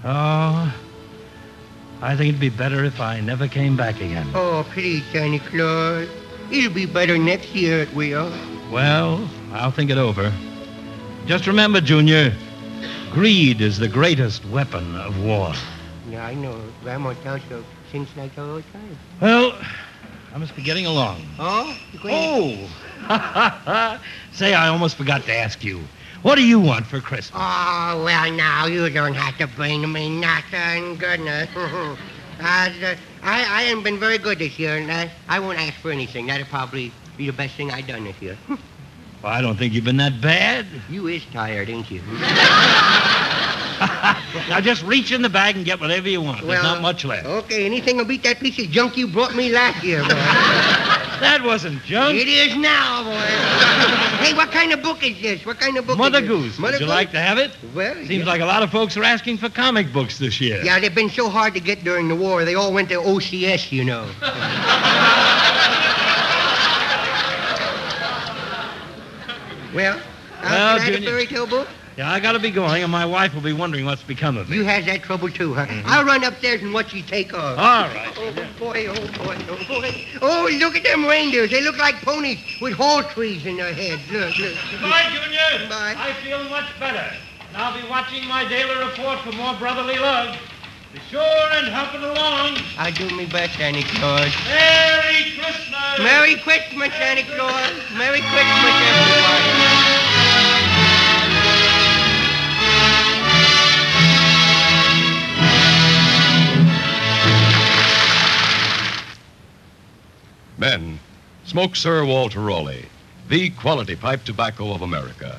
Oh, 0.03 0.75
I 2.03 2.17
think 2.17 2.31
it'd 2.31 2.41
be 2.41 2.49
better 2.49 2.85
if 2.85 3.01
I 3.01 3.21
never 3.21 3.47
came 3.47 3.77
back 3.77 3.97
again. 3.97 4.27
Oh, 4.35 4.67
please, 4.73 5.05
Santa 5.13 5.39
Claus. 5.39 6.09
It'll 6.51 6.73
be 6.73 6.87
better 6.87 7.19
next 7.19 7.55
year, 7.55 7.81
it 7.81 7.95
will. 7.95 8.33
Well, 8.73 9.29
I'll 9.53 9.71
think 9.71 9.91
it 9.91 9.99
over. 9.99 10.33
Just 11.27 11.47
remember, 11.47 11.81
Junior, 11.81 12.35
greed 13.13 13.61
is 13.61 13.79
the 13.79 13.89
greatest 13.89 14.45
weapon 14.47 14.97
of 14.97 15.23
war. 15.23 15.53
Yeah, 16.09 16.25
I 16.25 16.35
know. 16.35 16.59
Grandma 16.83 17.13
tells 17.23 17.43
you 17.51 17.65
things 17.93 18.09
like 18.17 18.35
that 18.35 18.43
all 18.43 18.57
the 18.57 18.63
time. 18.63 18.99
Well, 19.21 19.59
I 20.35 20.39
must 20.39 20.57
be 20.57 20.63
getting 20.63 20.87
along. 20.87 21.23
Oh? 21.39 21.77
Oh! 22.05 22.69
Say, 24.33 24.55
I 24.55 24.69
almost 24.69 24.97
forgot 24.97 25.23
to 25.25 25.35
ask 25.35 25.63
you. 25.63 25.81
What 26.23 26.35
do 26.35 26.47
you 26.47 26.61
want 26.61 26.87
for 26.87 27.01
Christmas? 27.01 27.31
Oh, 27.35 28.03
well, 28.05 28.31
now, 28.33 28.67
you 28.67 28.89
don't 28.91 29.15
have 29.15 29.39
to 29.39 29.47
bring 29.57 29.91
me 29.91 30.21
nothing. 30.21 30.97
Goodness. 30.97 31.49
uh, 31.57 31.97
I, 32.41 32.97
I 33.23 33.63
haven't 33.63 33.85
been 33.85 33.99
very 33.99 34.19
good 34.19 34.39
this 34.39 34.59
year, 34.59 34.77
and 34.77 34.93
I, 34.93 35.11
I 35.29 35.39
won't 35.39 35.59
ask 35.59 35.75
for 35.81 35.91
anything. 35.91 36.27
That'll 36.27 36.47
probably 36.47 36.93
be 37.17 37.27
the 37.27 37.33
best 37.33 37.55
thing 37.55 37.71
I've 37.71 37.87
done 37.87 38.05
this 38.05 38.21
year. 38.21 38.37
Well, 39.23 39.31
I 39.31 39.43
don't 39.43 39.59
think 39.59 39.75
you've 39.75 39.85
been 39.85 39.99
that 39.99 40.23
bad. 40.23 40.65
you 40.89 41.07
is 41.09 41.23
tired, 41.27 41.69
ain't 41.69 41.91
you? 41.91 42.01
Now 44.49 44.61
just 44.61 44.83
reach 44.85 45.11
in 45.13 45.23
the 45.23 45.29
bag 45.29 45.57
and 45.57 45.65
get 45.65 45.81
whatever 45.81 46.09
you 46.09 46.21
want. 46.21 46.47
There's 46.47 46.63
not 46.63 46.81
much 46.83 47.05
left. 47.05 47.27
Okay, 47.27 47.67
anything 47.67 47.97
will 47.97 48.05
beat 48.05 48.23
that 48.23 48.39
piece 48.39 48.59
of 48.59 48.71
junk 48.71 48.97
you 48.97 49.09
brought 49.09 49.35
me 49.35 49.51
last 49.51 49.83
year, 49.85 50.03
boy. 50.03 50.77
That 51.21 51.43
wasn't 51.45 51.83
junk. 51.85 52.17
it 52.17 52.29
is 52.29 52.57
now, 52.57 53.05
boy. 53.05 53.11
hey, 54.25 54.33
what 54.35 54.51
kind 54.51 54.73
of 54.73 54.83
book 54.83 55.03
is 55.05 55.21
this? 55.21 55.45
What 55.45 55.59
kind 55.61 55.77
of 55.77 55.87
book 55.87 55.99
Mother 55.99 56.21
is 56.21 56.29
Goose. 56.29 56.45
this? 56.53 56.59
Mother 56.59 56.73
Goose. 56.79 56.81
Would 56.81 56.81
you 56.81 56.87
Goose? 56.87 56.95
like 56.97 57.11
to 57.13 57.21
have 57.21 57.37
it? 57.39 57.51
Well, 57.75 57.95
Seems 57.95 58.11
yeah. 58.11 58.25
like 58.25 58.41
a 58.41 58.47
lot 58.47 58.63
of 58.63 58.71
folks 58.71 58.97
are 58.97 59.05
asking 59.05 59.37
for 59.39 59.49
comic 59.51 59.93
books 59.93 60.19
this 60.19 60.41
year. 60.41 60.63
Yeah, 60.65 60.79
they've 60.81 60.95
been 60.95 61.11
so 61.11 61.29
hard 61.29 61.53
to 61.55 61.61
get 61.61 61.85
during 61.85 62.09
the 62.09 62.15
war. 62.17 62.45
They 62.45 62.55
all 62.55 62.73
went 62.73 62.89
to 62.89 62.97
OCS, 62.97 63.71
you 63.71 63.85
know. 63.85 64.09
well, 69.75 69.97
uh, 69.97 70.01
Well, 70.43 70.79
can 70.79 70.81
I 70.81 70.81
have 70.81 70.95
a 70.95 71.03
fairy 71.05 71.27
tale 71.27 71.47
book? 71.47 71.69
Yeah, 72.01 72.11
I 72.11 72.19
gotta 72.19 72.39
be 72.39 72.51
going, 72.51 72.83
and 72.83 72.91
my 72.91 73.05
wife 73.05 73.35
will 73.35 73.43
be 73.43 73.53
wondering 73.53 73.85
what's 73.85 74.03
become 74.03 74.39
of 74.39 74.49
me. 74.49 74.57
You 74.57 74.65
has 74.65 74.87
that 74.87 75.03
trouble 75.03 75.29
too, 75.29 75.53
huh? 75.53 75.67
Mm-hmm. 75.67 75.87
I'll 75.87 76.07
run 76.07 76.25
upstairs 76.25 76.63
and 76.63 76.73
watch 76.73 76.95
you 76.95 77.03
take 77.03 77.35
off. 77.35 77.59
All 77.59 77.93
right. 77.93 78.09
Oh 78.17 78.33
boy, 78.59 78.87
oh 78.89 78.95
boy, 79.23 79.37
oh 79.51 79.65
boy. 79.69 80.07
Oh, 80.23 80.49
look 80.61 80.77
at 80.77 80.83
them 80.83 81.05
reindeers. 81.05 81.51
They 81.51 81.61
look 81.61 81.77
like 81.77 81.97
ponies 81.97 82.39
with 82.59 82.73
hall 82.73 83.03
trees 83.03 83.45
in 83.45 83.59
their 83.59 83.75
heads. 83.75 84.01
Look, 84.11 84.39
look. 84.39 84.57
Goodbye, 84.81 85.13
Junior. 85.13 85.69
Bye. 85.69 85.95
I 85.99 86.15
feel 86.25 86.43
much 86.45 86.73
better. 86.81 87.05
And 87.49 87.57
I'll 87.59 87.79
be 87.79 87.87
watching 87.91 88.27
my 88.27 88.49
daily 88.49 88.83
report 88.83 89.19
for 89.19 89.33
more 89.33 89.53
brotherly 89.57 89.99
love. 89.99 90.39
Be 90.95 91.01
sure 91.11 91.53
and 91.53 91.69
help 91.69 91.93
it 91.93 92.01
along. 92.01 92.57
I 92.79 92.93
do 92.97 93.11
my 93.15 93.27
best, 93.27 93.59
Santa 93.59 93.83
Claus. 94.01 94.33
Merry 94.49 95.37
Christmas. 95.37 95.99
Merry 95.99 96.37
Christmas, 96.37 96.95
Santa 96.95 97.25
Claus. 97.37 97.73
Merry 97.93 98.21
Christmas, 98.25 98.73
everyone. 98.89 100.10
Smoke 111.51 111.75
Sir 111.75 112.05
Walter 112.05 112.39
Raleigh, 112.39 112.85
the 113.29 113.51
quality 113.51 113.97
pipe 113.97 114.23
tobacco 114.23 114.73
of 114.73 114.83
America. 114.83 115.37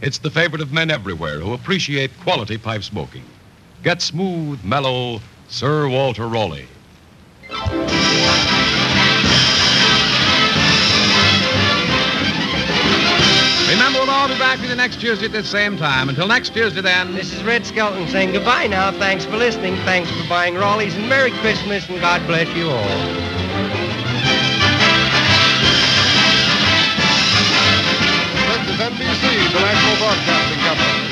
It's 0.00 0.16
the 0.16 0.30
favorite 0.30 0.62
of 0.62 0.72
men 0.72 0.90
everywhere 0.90 1.38
who 1.38 1.52
appreciate 1.52 2.18
quality 2.20 2.56
pipe 2.56 2.82
smoking. 2.82 3.24
Get 3.82 4.00
smooth, 4.00 4.64
mellow 4.64 5.20
Sir 5.48 5.86
Walter 5.86 6.28
Raleigh. 6.28 6.66
In 13.70 13.78
back 14.38 14.60
with 14.60 14.70
you 14.70 14.76
next 14.76 14.98
Tuesday 14.98 15.26
at 15.26 15.32
the 15.32 15.44
same 15.44 15.76
time. 15.76 16.08
Until 16.08 16.26
next 16.26 16.54
Tuesday, 16.54 16.80
then. 16.80 17.12
This 17.12 17.34
is 17.34 17.44
Red 17.44 17.66
Skelton 17.66 18.08
saying 18.08 18.32
goodbye 18.32 18.66
now. 18.66 18.92
Thanks 18.92 19.26
for 19.26 19.36
listening. 19.36 19.76
Thanks 19.84 20.10
for 20.10 20.26
buying 20.26 20.54
Raleigh's, 20.54 20.94
and 20.94 21.06
Merry 21.06 21.32
Christmas, 21.32 21.86
and 21.90 22.00
God 22.00 22.26
bless 22.26 22.48
you 22.56 22.70
all. 22.70 23.39
NBC, 28.90 29.52
the 29.52 29.60
National 29.60 29.96
Broadcasting 29.98 30.58
Company. 30.66 31.10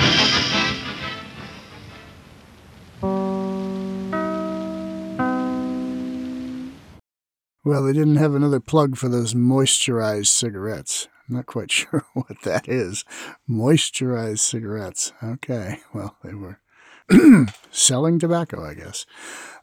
Well, 7.65 7.85
they 7.85 7.93
didn't 7.93 8.17
have 8.17 8.35
another 8.35 8.61
plug 8.61 8.97
for 8.97 9.09
those 9.09 9.35
moisturized 9.35 10.27
cigarettes. 10.27 11.07
I'm 11.29 11.37
not 11.37 11.47
quite 11.47 11.71
sure 11.79 12.05
what 12.15 12.43
that 12.43 12.69
is. 12.69 13.05
Moisturized 13.49 14.41
cigarettes. 14.41 15.13
Okay. 15.23 15.81
Well, 15.95 16.17
they 16.25 16.35
were 16.35 16.61
selling 17.71 18.19
tobacco, 18.19 18.65
I 18.65 18.75
guess. 18.75 19.07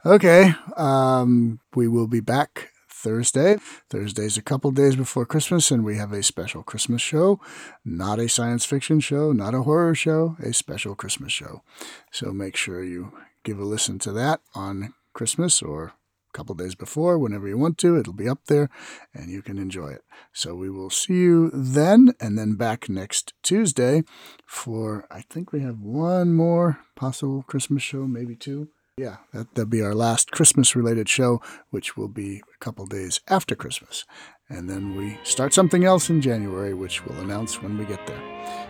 Okay. 0.06 0.54
Um, 0.78 1.60
we 1.76 1.88
will 1.88 2.08
be 2.08 2.22
back 2.22 2.70
Thursday. 3.06 3.58
Thursday's 3.92 4.36
a 4.36 4.42
couple 4.42 4.72
days 4.72 4.96
before 4.96 5.28
Christmas, 5.28 5.70
and 5.70 5.86
we 5.86 5.96
have 5.96 6.12
a 6.12 6.24
special 6.24 6.64
Christmas 6.64 7.04
show. 7.04 7.40
Not 7.86 8.18
a 8.18 8.28
science 8.28 8.66
fiction 8.66 9.00
show, 9.00 9.32
not 9.32 9.54
a 9.54 9.62
horror 9.62 9.94
show, 9.94 10.36
a 10.44 10.52
special 10.54 10.96
Christmas 10.96 11.32
show. 11.32 11.62
So 12.10 12.32
make 12.32 12.56
sure 12.56 12.84
you 12.84 13.14
give 13.44 13.60
a 13.60 13.64
listen 13.64 14.00
to 14.00 14.12
that 14.14 14.42
on 14.56 14.96
Christmas 15.14 15.62
or 15.62 15.84
a 15.84 15.94
couple 16.34 16.56
days 16.56 16.74
before, 16.74 17.20
whenever 17.20 17.48
you 17.48 17.60
want 17.60 17.78
to. 17.78 17.96
It'll 17.96 18.12
be 18.12 18.28
up 18.28 18.46
there 18.48 18.72
and 19.14 19.30
you 19.30 19.44
can 19.44 19.60
enjoy 19.60 19.90
it. 19.90 20.02
So 20.34 20.56
we 20.56 20.72
will 20.72 20.90
see 20.90 21.14
you 21.14 21.52
then 21.54 22.16
and 22.20 22.40
then 22.40 22.56
back 22.56 22.90
next 22.90 23.36
Tuesday 23.44 24.02
for, 24.48 25.06
I 25.12 25.22
think 25.22 25.52
we 25.52 25.60
have 25.60 25.80
one 25.80 26.34
more 26.34 26.80
possible 26.96 27.44
Christmas 27.44 27.84
show, 27.84 28.08
maybe 28.08 28.36
two. 28.36 28.70
Yeah, 28.98 29.18
that, 29.34 29.54
that'll 29.56 29.70
be 29.70 29.82
our 29.82 29.94
last 29.94 30.32
Christmas 30.32 30.74
related 30.74 31.10
show, 31.10 31.42
which 31.70 31.98
will 31.98 32.08
be 32.08 32.42
a 32.56 32.58
couple 32.64 32.86
days 32.86 33.20
after 33.28 33.54
Christmas. 33.54 34.06
And 34.48 34.70
then 34.70 34.96
we 34.96 35.20
start 35.24 35.54
something 35.54 35.84
else 35.84 36.10
in 36.10 36.22
January, 36.22 36.74
which 36.74 37.06
we'll 37.06 37.20
announce 37.20 37.62
when 37.62 37.78
we 37.78 37.84
get 37.84 38.08
there. 38.08 38.22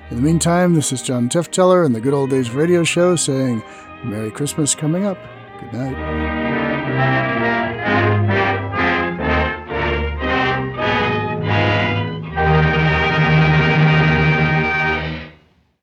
In 0.09 0.15
the 0.15 0.23
meantime, 0.23 0.73
this 0.73 0.91
is 0.91 1.03
John 1.03 1.29
Tefteller 1.29 1.85
and 1.85 1.93
the 1.93 2.01
Good 2.01 2.15
Old 2.15 2.31
Days 2.31 2.49
Radio 2.49 2.83
Show 2.83 3.15
saying 3.15 3.61
Merry 4.03 4.31
Christmas 4.31 4.73
coming 4.73 5.05
up. 5.05 5.19
Good 5.61 5.73
night. 5.73 7.64